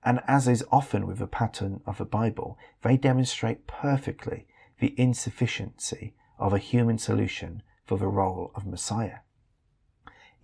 And 0.04 0.22
as 0.28 0.48
is 0.48 0.64
often 0.72 1.08
with 1.08 1.18
the 1.18 1.28
pattern 1.28 1.82
of 1.88 1.98
the 1.98 2.06
Bible, 2.06 2.60
they 2.84 2.96
demonstrate 2.96 3.66
perfectly 3.66 4.46
the 4.80 4.94
insufficiency 4.98 6.14
of 6.38 6.54
a 6.54 6.60
human 6.60 7.00
solution 7.00 7.64
for 7.86 7.98
the 7.98 8.08
role 8.08 8.52
of 8.54 8.68
Messiah. 8.68 9.20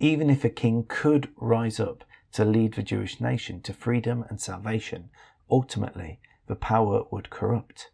Even 0.00 0.30
if 0.30 0.44
a 0.44 0.48
king 0.48 0.84
could 0.88 1.28
rise 1.36 1.78
up 1.78 2.02
to 2.32 2.44
lead 2.44 2.74
the 2.74 2.82
Jewish 2.82 3.20
nation 3.20 3.60
to 3.62 3.72
freedom 3.72 4.24
and 4.28 4.40
salvation, 4.40 5.10
ultimately 5.48 6.18
the 6.48 6.56
power 6.56 7.04
would 7.12 7.30
corrupt. 7.30 7.90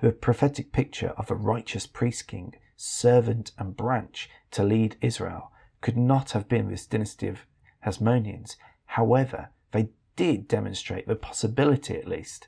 The 0.00 0.12
prophetic 0.12 0.72
picture 0.72 1.12
of 1.18 1.30
a 1.30 1.34
righteous 1.34 1.86
priest 1.86 2.28
king 2.28 2.54
servant 2.80 3.50
and 3.58 3.76
branch 3.76 4.30
to 4.52 4.62
lead 4.62 4.96
Israel 5.00 5.50
could 5.80 5.96
not 5.96 6.30
have 6.30 6.48
been 6.48 6.70
this 6.70 6.86
dynasty 6.86 7.26
of 7.26 7.44
Hasmoneans. 7.84 8.56
However, 8.86 9.50
they 9.72 9.88
did 10.14 10.48
demonstrate 10.48 11.06
the 11.08 11.16
possibility, 11.16 11.96
at 11.96 12.06
least, 12.06 12.46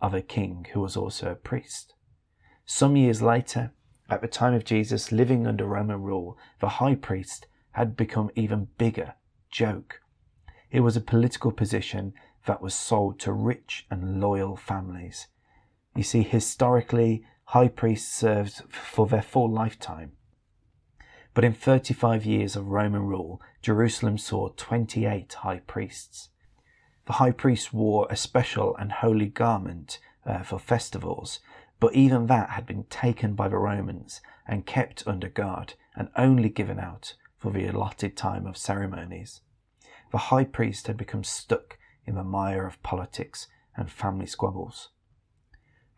of 0.00 0.14
a 0.14 0.20
king 0.20 0.66
who 0.72 0.80
was 0.80 0.96
also 0.96 1.30
a 1.30 1.36
priest. 1.36 1.94
Some 2.66 2.96
years 2.96 3.22
later, 3.22 3.72
at 4.10 4.20
the 4.20 4.28
time 4.28 4.52
of 4.52 4.64
Jesus 4.64 5.12
living 5.12 5.46
under 5.46 5.64
Roman 5.64 6.02
rule, 6.02 6.36
the 6.60 6.68
high 6.80 6.96
priest 6.96 7.46
had 7.72 7.96
become 7.96 8.30
even 8.34 8.68
bigger 8.78 9.14
joke. 9.50 10.00
It 10.70 10.80
was 10.80 10.96
a 10.96 11.00
political 11.00 11.52
position 11.52 12.14
that 12.46 12.60
was 12.60 12.74
sold 12.74 13.20
to 13.20 13.32
rich 13.32 13.86
and 13.90 14.20
loyal 14.20 14.56
families. 14.56 15.28
You 15.94 16.02
see, 16.02 16.22
historically, 16.22 17.24
high 17.52 17.68
priests 17.68 18.14
served 18.14 18.62
for 18.70 19.06
their 19.06 19.22
full 19.22 19.50
lifetime. 19.50 20.12
But 21.32 21.44
in 21.44 21.54
35 21.54 22.26
years 22.26 22.56
of 22.56 22.68
Roman 22.68 23.06
rule, 23.06 23.40
Jerusalem 23.62 24.18
saw 24.18 24.50
28 24.50 25.32
high 25.32 25.60
priests. 25.60 26.28
The 27.06 27.14
high 27.14 27.30
priest 27.30 27.72
wore 27.72 28.06
a 28.10 28.16
special 28.16 28.76
and 28.76 28.92
holy 28.92 29.28
garment 29.28 29.98
uh, 30.26 30.42
for 30.42 30.58
festivals, 30.58 31.40
but 31.80 31.94
even 31.94 32.26
that 32.26 32.50
had 32.50 32.66
been 32.66 32.84
taken 32.84 33.32
by 33.32 33.48
the 33.48 33.56
Romans 33.56 34.20
and 34.46 34.66
kept 34.66 35.06
under 35.06 35.30
guard 35.30 35.72
and 35.96 36.10
only 36.16 36.50
given 36.50 36.78
out 36.78 37.14
for 37.38 37.50
the 37.50 37.66
allotted 37.66 38.14
time 38.14 38.46
of 38.46 38.58
ceremonies. 38.58 39.40
The 40.12 40.18
high 40.18 40.44
priest 40.44 40.86
had 40.86 40.98
become 40.98 41.24
stuck 41.24 41.78
in 42.04 42.14
the 42.14 42.24
mire 42.24 42.66
of 42.66 42.82
politics 42.82 43.46
and 43.74 43.90
family 43.90 44.26
squabbles. 44.26 44.90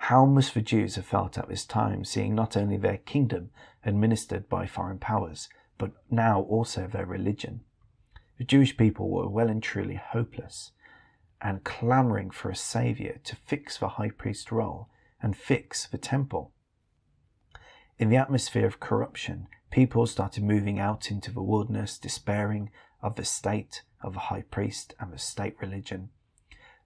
How 0.04 0.24
must 0.24 0.54
the 0.54 0.62
Jews 0.62 0.96
have 0.96 1.04
felt 1.04 1.36
at 1.36 1.48
this 1.48 1.66
time, 1.66 2.04
seeing 2.04 2.34
not 2.34 2.56
only 2.56 2.78
their 2.78 2.96
kingdom 2.96 3.50
administered 3.84 4.48
by 4.48 4.66
foreign 4.66 4.98
powers, 4.98 5.48
but 5.76 5.92
now 6.10 6.40
also 6.40 6.86
their 6.86 7.04
religion? 7.04 7.60
The 8.38 8.44
Jewish 8.44 8.76
people 8.78 9.10
were 9.10 9.28
well 9.28 9.48
and 9.48 9.62
truly 9.62 9.96
hopeless 9.96 10.72
and 11.42 11.64
clamouring 11.64 12.30
for 12.30 12.50
a 12.50 12.56
saviour 12.56 13.18
to 13.24 13.36
fix 13.36 13.76
the 13.76 13.88
high 13.88 14.10
priest 14.10 14.50
role 14.50 14.88
and 15.22 15.36
fix 15.36 15.86
the 15.86 15.98
temple. 15.98 16.52
In 17.98 18.08
the 18.08 18.16
atmosphere 18.16 18.66
of 18.66 18.80
corruption, 18.80 19.48
people 19.70 20.06
started 20.06 20.42
moving 20.42 20.78
out 20.78 21.10
into 21.10 21.30
the 21.30 21.42
wilderness, 21.42 21.98
despairing 21.98 22.70
of 23.02 23.16
the 23.16 23.24
state 23.24 23.82
of 24.00 24.14
the 24.14 24.20
high 24.20 24.42
priest 24.50 24.94
and 24.98 25.12
the 25.12 25.18
state 25.18 25.56
religion. 25.60 26.08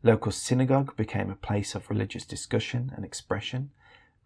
Local 0.07 0.33
synagogue 0.33 0.95
became 0.99 1.31
a 1.31 1.35
place 1.35 1.75
of 1.75 1.89
religious 1.89 2.27
discussion 2.27 2.93
and 2.95 3.07
expression. 3.07 3.71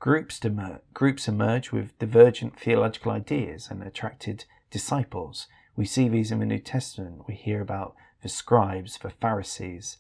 Groups, 0.01 0.41
demer- 0.41 0.81
groups 0.93 1.29
emerged 1.29 1.71
with 1.71 1.97
divergent 2.01 2.59
theological 2.59 3.13
ideas 3.13 3.69
and 3.71 3.85
attracted 3.85 4.45
disciples. 4.73 5.47
We 5.77 5.85
see 5.85 6.09
these 6.09 6.33
in 6.33 6.41
the 6.41 6.47
New 6.47 6.59
Testament. 6.59 7.29
We 7.29 7.35
hear 7.35 7.61
about 7.61 7.95
the 8.25 8.29
scribes, 8.29 8.99
the 8.99 9.11
Pharisees, 9.11 9.99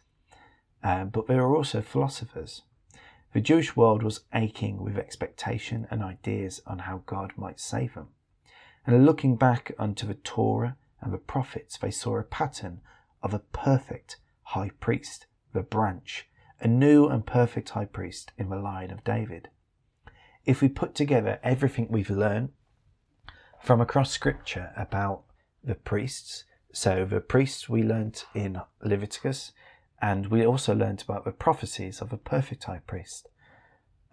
uh, 0.82 1.04
but 1.04 1.28
there 1.28 1.46
were 1.46 1.56
also 1.56 1.80
philosophers. 1.80 2.62
The 3.32 3.40
Jewish 3.40 3.76
world 3.76 4.02
was 4.02 4.22
aching 4.34 4.82
with 4.82 4.98
expectation 4.98 5.86
and 5.92 6.02
ideas 6.02 6.60
on 6.66 6.80
how 6.80 7.04
God 7.06 7.34
might 7.36 7.60
save 7.60 7.94
them. 7.94 8.08
And 8.84 9.06
looking 9.06 9.36
back 9.36 9.70
unto 9.78 10.08
the 10.08 10.14
Torah 10.14 10.76
and 11.00 11.14
the 11.14 11.18
prophets, 11.18 11.78
they 11.78 11.92
saw 11.92 12.18
a 12.18 12.24
pattern 12.24 12.80
of 13.22 13.32
a 13.32 13.38
perfect 13.38 14.16
high 14.42 14.72
priest 14.80 15.26
the 15.52 15.62
branch, 15.62 16.28
a 16.60 16.68
new 16.68 17.06
and 17.06 17.26
perfect 17.26 17.70
high 17.70 17.84
priest 17.84 18.32
in 18.36 18.48
the 18.48 18.56
line 18.56 18.90
of 18.90 19.04
David. 19.04 19.48
If 20.44 20.60
we 20.60 20.68
put 20.68 20.94
together 20.94 21.40
everything 21.42 21.88
we've 21.90 22.10
learned 22.10 22.50
from 23.60 23.80
across 23.80 24.10
scripture 24.10 24.72
about 24.76 25.24
the 25.62 25.74
priests, 25.74 26.44
so 26.72 27.04
the 27.04 27.20
priests 27.20 27.68
we 27.68 27.82
learnt 27.82 28.26
in 28.34 28.60
Leviticus, 28.82 29.52
and 30.00 30.28
we 30.28 30.46
also 30.46 30.74
learnt 30.74 31.02
about 31.02 31.24
the 31.24 31.32
prophecies 31.32 32.00
of 32.00 32.12
a 32.12 32.16
perfect 32.16 32.64
high 32.64 32.80
priest, 32.86 33.28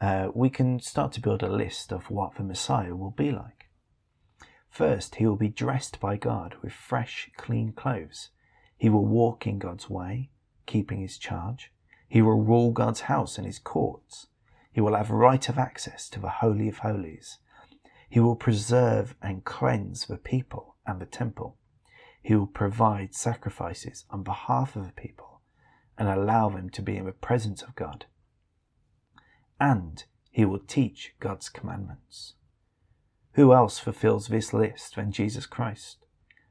uh, 0.02 0.30
we 0.34 0.50
can 0.50 0.80
start 0.80 1.12
to 1.14 1.22
build 1.22 1.42
a 1.42 1.50
list 1.50 1.94
of 1.94 2.10
what 2.10 2.36
the 2.36 2.44
Messiah 2.44 2.96
will 2.96 3.12
be 3.12 3.32
like. 3.32 3.70
First, 4.70 5.16
he 5.16 5.26
will 5.26 5.38
be 5.38 5.48
dressed 5.48 6.02
by 6.02 6.18
God 6.18 6.56
with 6.62 6.74
fresh, 6.74 7.30
clean 7.38 7.72
clothes. 7.72 8.30
He 8.78 8.90
will 8.90 9.06
walk 9.06 9.48
in 9.48 9.58
God's 9.58 9.90
way 9.90 10.32
keeping 10.66 11.02
his 11.02 11.18
charge. 11.18 11.72
He 12.08 12.22
will 12.22 12.42
rule 12.42 12.72
God's 12.72 13.02
house 13.02 13.38
and 13.38 13.46
his 13.46 13.60
courts. 13.60 14.28
He 14.72 14.82
will 14.82 14.96
have 14.96 15.10
right 15.10 15.48
of 15.48 15.58
access 15.58 16.10
to 16.10 16.20
the 16.20 16.30
Holy 16.30 16.68
of 16.68 16.80
Holies. 16.80 17.40
He 18.10 18.20
will 18.20 18.36
preserve 18.36 19.16
and 19.22 19.46
cleanse 19.46 20.06
the 20.06 20.18
people 20.18 20.76
and 20.86 21.02
the 21.02 21.06
temple. 21.06 21.58
He 22.22 22.36
will 22.36 22.48
provide 22.48 23.14
sacrifices 23.14 24.06
on 24.10 24.24
behalf 24.24 24.76
of 24.76 24.86
the 24.86 24.94
people 24.94 25.42
and 25.98 26.08
allow 26.08 26.50
them 26.50 26.70
to 26.72 26.82
be 26.82 26.98
in 26.98 27.06
the 27.06 27.12
presence 27.12 27.62
of 27.62 27.76
God. 27.76 28.06
And 29.60 30.04
he 30.32 30.44
will 30.44 30.60
teach 30.60 31.14
God's 31.20 31.50
commandments. 31.50 32.34
Who 33.34 33.54
else 33.54 33.80
fulfills 33.80 34.28
this 34.28 34.54
list 34.54 34.96
than 34.96 35.12
Jesus 35.12 35.46
Christ? 35.46 36.06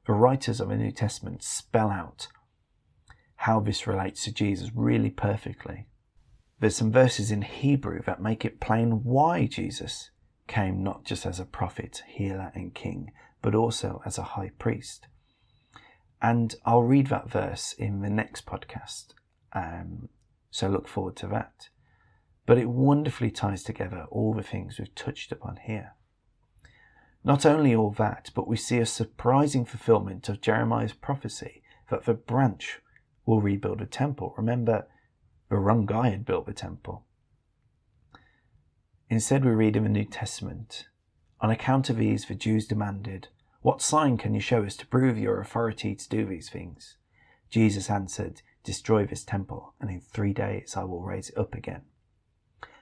The 0.06 0.12
writers 0.12 0.60
of 0.60 0.68
the 0.68 0.76
New 0.76 0.90
Testament 0.90 1.42
spell 1.42 1.90
out 1.90 2.28
how 3.44 3.60
this 3.60 3.86
relates 3.86 4.24
to 4.24 4.32
Jesus 4.32 4.70
really 4.74 5.10
perfectly. 5.10 5.86
There's 6.60 6.76
some 6.76 6.90
verses 6.90 7.30
in 7.30 7.42
Hebrew 7.42 8.00
that 8.06 8.22
make 8.22 8.42
it 8.42 8.58
plain 8.58 9.04
why 9.04 9.44
Jesus 9.44 10.10
came 10.48 10.82
not 10.82 11.04
just 11.04 11.26
as 11.26 11.38
a 11.38 11.44
prophet, 11.44 12.02
healer, 12.08 12.52
and 12.54 12.72
king, 12.72 13.12
but 13.42 13.54
also 13.54 14.00
as 14.06 14.16
a 14.16 14.22
high 14.22 14.52
priest. 14.58 15.08
And 16.22 16.54
I'll 16.64 16.84
read 16.84 17.08
that 17.08 17.30
verse 17.30 17.74
in 17.74 18.00
the 18.00 18.08
next 18.08 18.46
podcast. 18.46 19.08
Um, 19.52 20.08
so 20.50 20.68
look 20.68 20.88
forward 20.88 21.16
to 21.16 21.26
that. 21.26 21.68
But 22.46 22.56
it 22.56 22.70
wonderfully 22.70 23.30
ties 23.30 23.62
together 23.62 24.06
all 24.10 24.32
the 24.32 24.42
things 24.42 24.78
we've 24.78 24.94
touched 24.94 25.32
upon 25.32 25.58
here. 25.64 25.92
Not 27.22 27.44
only 27.44 27.74
all 27.74 27.90
that, 27.98 28.30
but 28.34 28.48
we 28.48 28.56
see 28.56 28.78
a 28.78 28.86
surprising 28.86 29.66
fulfillment 29.66 30.30
of 30.30 30.40
Jeremiah's 30.40 30.94
prophecy 30.94 31.62
that 31.90 32.06
the 32.06 32.14
branch 32.14 32.80
will 33.26 33.40
rebuild 33.40 33.80
a 33.80 33.86
temple. 33.86 34.34
Remember, 34.36 34.86
guy 35.86 36.10
had 36.10 36.24
built 36.24 36.46
the 36.46 36.52
temple. 36.52 37.04
Instead, 39.08 39.44
we 39.44 39.50
read 39.52 39.76
in 39.76 39.84
the 39.84 39.88
New 39.88 40.04
Testament 40.04 40.88
On 41.40 41.50
account 41.50 41.90
of 41.90 41.96
these, 41.96 42.26
the 42.26 42.34
Jews 42.34 42.66
demanded, 42.66 43.28
What 43.60 43.82
sign 43.82 44.16
can 44.16 44.34
you 44.34 44.40
show 44.40 44.64
us 44.64 44.76
to 44.76 44.86
prove 44.86 45.18
your 45.18 45.40
authority 45.40 45.94
to 45.94 46.08
do 46.08 46.24
these 46.24 46.48
things? 46.48 46.96
Jesus 47.50 47.90
answered, 47.90 48.42
Destroy 48.64 49.04
this 49.04 49.24
temple, 49.24 49.74
and 49.80 49.90
in 49.90 50.00
three 50.00 50.32
days 50.32 50.74
I 50.76 50.84
will 50.84 51.02
raise 51.02 51.28
it 51.28 51.38
up 51.38 51.54
again. 51.54 51.82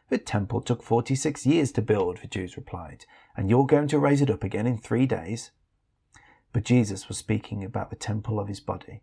The 0.08 0.18
temple 0.18 0.60
took 0.60 0.82
46 0.82 1.44
years 1.46 1.72
to 1.72 1.82
build, 1.82 2.18
the 2.18 2.26
Jews 2.26 2.56
replied, 2.56 3.04
and 3.36 3.50
you're 3.50 3.66
going 3.66 3.88
to 3.88 3.98
raise 3.98 4.22
it 4.22 4.30
up 4.30 4.44
again 4.44 4.66
in 4.66 4.78
three 4.78 5.06
days? 5.06 5.50
But 6.52 6.64
Jesus 6.64 7.08
was 7.08 7.18
speaking 7.18 7.64
about 7.64 7.90
the 7.90 7.96
temple 7.96 8.38
of 8.38 8.48
his 8.48 8.60
body. 8.60 9.02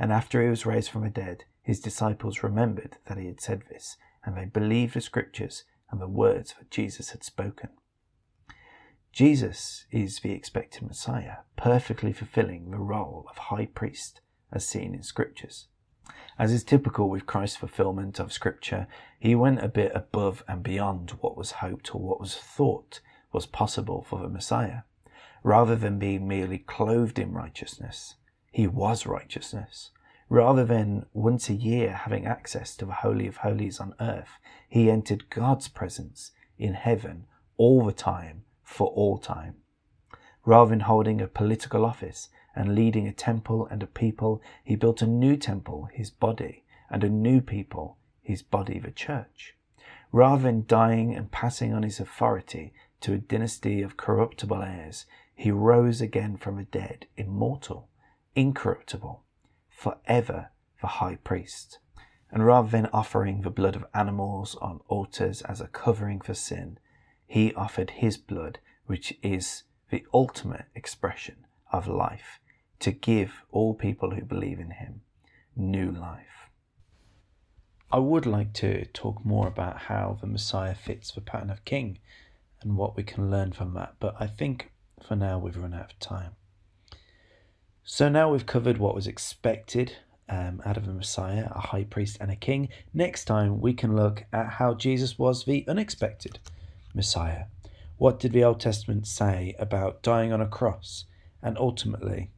And 0.00 0.10
after 0.10 0.42
he 0.42 0.48
was 0.48 0.64
raised 0.64 0.88
from 0.88 1.02
the 1.02 1.10
dead, 1.10 1.44
his 1.62 1.78
disciples 1.78 2.42
remembered 2.42 2.96
that 3.06 3.18
he 3.18 3.26
had 3.26 3.42
said 3.42 3.64
this, 3.68 3.98
and 4.24 4.34
they 4.34 4.46
believed 4.46 4.94
the 4.94 5.02
scriptures 5.02 5.64
and 5.90 6.00
the 6.00 6.08
words 6.08 6.54
that 6.58 6.70
Jesus 6.70 7.10
had 7.10 7.22
spoken. 7.22 7.68
Jesus 9.12 9.84
is 9.90 10.20
the 10.20 10.32
expected 10.32 10.84
Messiah, 10.84 11.38
perfectly 11.56 12.14
fulfilling 12.14 12.70
the 12.70 12.78
role 12.78 13.26
of 13.28 13.36
high 13.36 13.66
priest 13.66 14.22
as 14.50 14.66
seen 14.66 14.94
in 14.94 15.02
scriptures. 15.02 15.66
As 16.38 16.50
is 16.50 16.64
typical 16.64 17.10
with 17.10 17.26
Christ's 17.26 17.58
fulfillment 17.58 18.18
of 18.18 18.32
scripture, 18.32 18.86
he 19.18 19.34
went 19.34 19.62
a 19.62 19.68
bit 19.68 19.92
above 19.94 20.42
and 20.48 20.62
beyond 20.62 21.10
what 21.20 21.36
was 21.36 21.50
hoped 21.52 21.94
or 21.94 22.00
what 22.00 22.20
was 22.20 22.36
thought 22.36 23.00
was 23.32 23.44
possible 23.44 24.02
for 24.08 24.20
the 24.20 24.30
Messiah. 24.30 24.82
Rather 25.42 25.76
than 25.76 25.98
being 25.98 26.26
merely 26.26 26.58
clothed 26.58 27.18
in 27.18 27.32
righteousness, 27.32 28.14
he 28.50 28.66
was 28.66 29.06
righteousness. 29.06 29.90
Rather 30.28 30.64
than 30.64 31.06
once 31.12 31.48
a 31.48 31.54
year 31.54 31.92
having 31.92 32.24
access 32.24 32.76
to 32.76 32.86
the 32.86 32.92
Holy 32.92 33.26
of 33.26 33.38
Holies 33.38 33.80
on 33.80 33.94
earth, 34.00 34.38
he 34.68 34.90
entered 34.90 35.30
God's 35.30 35.68
presence 35.68 36.32
in 36.58 36.74
heaven 36.74 37.26
all 37.56 37.84
the 37.84 37.92
time, 37.92 38.44
for 38.62 38.86
all 38.88 39.18
time. 39.18 39.56
Rather 40.44 40.70
than 40.70 40.80
holding 40.80 41.20
a 41.20 41.26
political 41.26 41.84
office 41.84 42.28
and 42.54 42.74
leading 42.74 43.06
a 43.06 43.12
temple 43.12 43.66
and 43.70 43.82
a 43.82 43.86
people, 43.86 44.40
he 44.64 44.76
built 44.76 45.02
a 45.02 45.06
new 45.06 45.36
temple, 45.36 45.88
his 45.92 46.10
body, 46.10 46.64
and 46.88 47.04
a 47.04 47.10
new 47.10 47.40
people, 47.40 47.98
his 48.22 48.42
body, 48.42 48.78
the 48.78 48.90
church. 48.90 49.56
Rather 50.12 50.44
than 50.44 50.64
dying 50.66 51.14
and 51.14 51.30
passing 51.30 51.74
on 51.74 51.82
his 51.82 52.00
authority 52.00 52.72
to 53.00 53.12
a 53.12 53.18
dynasty 53.18 53.82
of 53.82 53.96
corruptible 53.96 54.62
heirs, 54.62 55.06
he 55.34 55.50
rose 55.50 56.00
again 56.00 56.36
from 56.36 56.56
the 56.56 56.64
dead, 56.64 57.06
immortal, 57.16 57.88
incorruptible, 58.34 59.22
forever 59.68 60.50
the 60.80 60.86
high 60.86 61.16
priest. 61.16 61.78
And 62.30 62.46
rather 62.46 62.68
than 62.68 62.86
offering 62.92 63.42
the 63.42 63.50
blood 63.50 63.76
of 63.76 63.86
animals 63.92 64.54
on 64.56 64.80
altars 64.88 65.42
as 65.42 65.60
a 65.60 65.66
covering 65.66 66.20
for 66.20 66.34
sin, 66.34 66.78
he 67.26 67.54
offered 67.54 67.90
his 67.90 68.16
blood, 68.16 68.58
which 68.86 69.18
is 69.22 69.64
the 69.90 70.04
ultimate 70.14 70.66
expression 70.74 71.46
of 71.72 71.88
life, 71.88 72.40
to 72.80 72.92
give 72.92 73.42
all 73.50 73.74
people 73.74 74.12
who 74.12 74.22
believe 74.22 74.60
in 74.60 74.70
him 74.70 75.02
new 75.56 75.90
life. 75.90 76.48
I 77.92 77.98
would 77.98 78.26
like 78.26 78.52
to 78.54 78.84
talk 78.86 79.24
more 79.24 79.48
about 79.48 79.82
how 79.82 80.16
the 80.20 80.26
Messiah 80.26 80.76
fits 80.76 81.10
the 81.10 81.20
pattern 81.20 81.50
of 81.50 81.64
king 81.64 81.98
and 82.62 82.76
what 82.76 82.96
we 82.96 83.02
can 83.02 83.30
learn 83.30 83.52
from 83.52 83.74
that, 83.74 83.96
but 83.98 84.14
I 84.20 84.26
think 84.28 84.72
for 85.02 85.16
now 85.16 85.38
we've 85.38 85.56
run 85.56 85.74
out 85.74 85.92
of 85.92 85.98
time. 85.98 86.36
So 87.92 88.08
now 88.08 88.30
we've 88.30 88.46
covered 88.46 88.78
what 88.78 88.94
was 88.94 89.08
expected 89.08 89.96
um, 90.28 90.62
out 90.64 90.76
of 90.76 90.86
a 90.86 90.92
Messiah, 90.92 91.48
a 91.50 91.58
high 91.58 91.82
priest, 91.82 92.18
and 92.20 92.30
a 92.30 92.36
king. 92.36 92.68
Next 92.94 93.24
time 93.24 93.60
we 93.60 93.74
can 93.74 93.96
look 93.96 94.26
at 94.32 94.46
how 94.46 94.74
Jesus 94.74 95.18
was 95.18 95.44
the 95.44 95.64
unexpected 95.66 96.38
Messiah. 96.94 97.46
What 97.98 98.20
did 98.20 98.30
the 98.30 98.44
Old 98.44 98.60
Testament 98.60 99.08
say 99.08 99.56
about 99.58 100.04
dying 100.04 100.32
on 100.32 100.40
a 100.40 100.46
cross? 100.46 101.06
And 101.42 101.58
ultimately, 101.58 102.30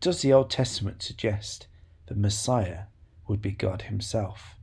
does 0.00 0.20
the 0.20 0.34
Old 0.34 0.50
Testament 0.50 1.02
suggest 1.02 1.66
the 2.06 2.14
Messiah 2.14 2.82
would 3.26 3.40
be 3.40 3.52
God 3.52 3.82
Himself? 3.82 4.54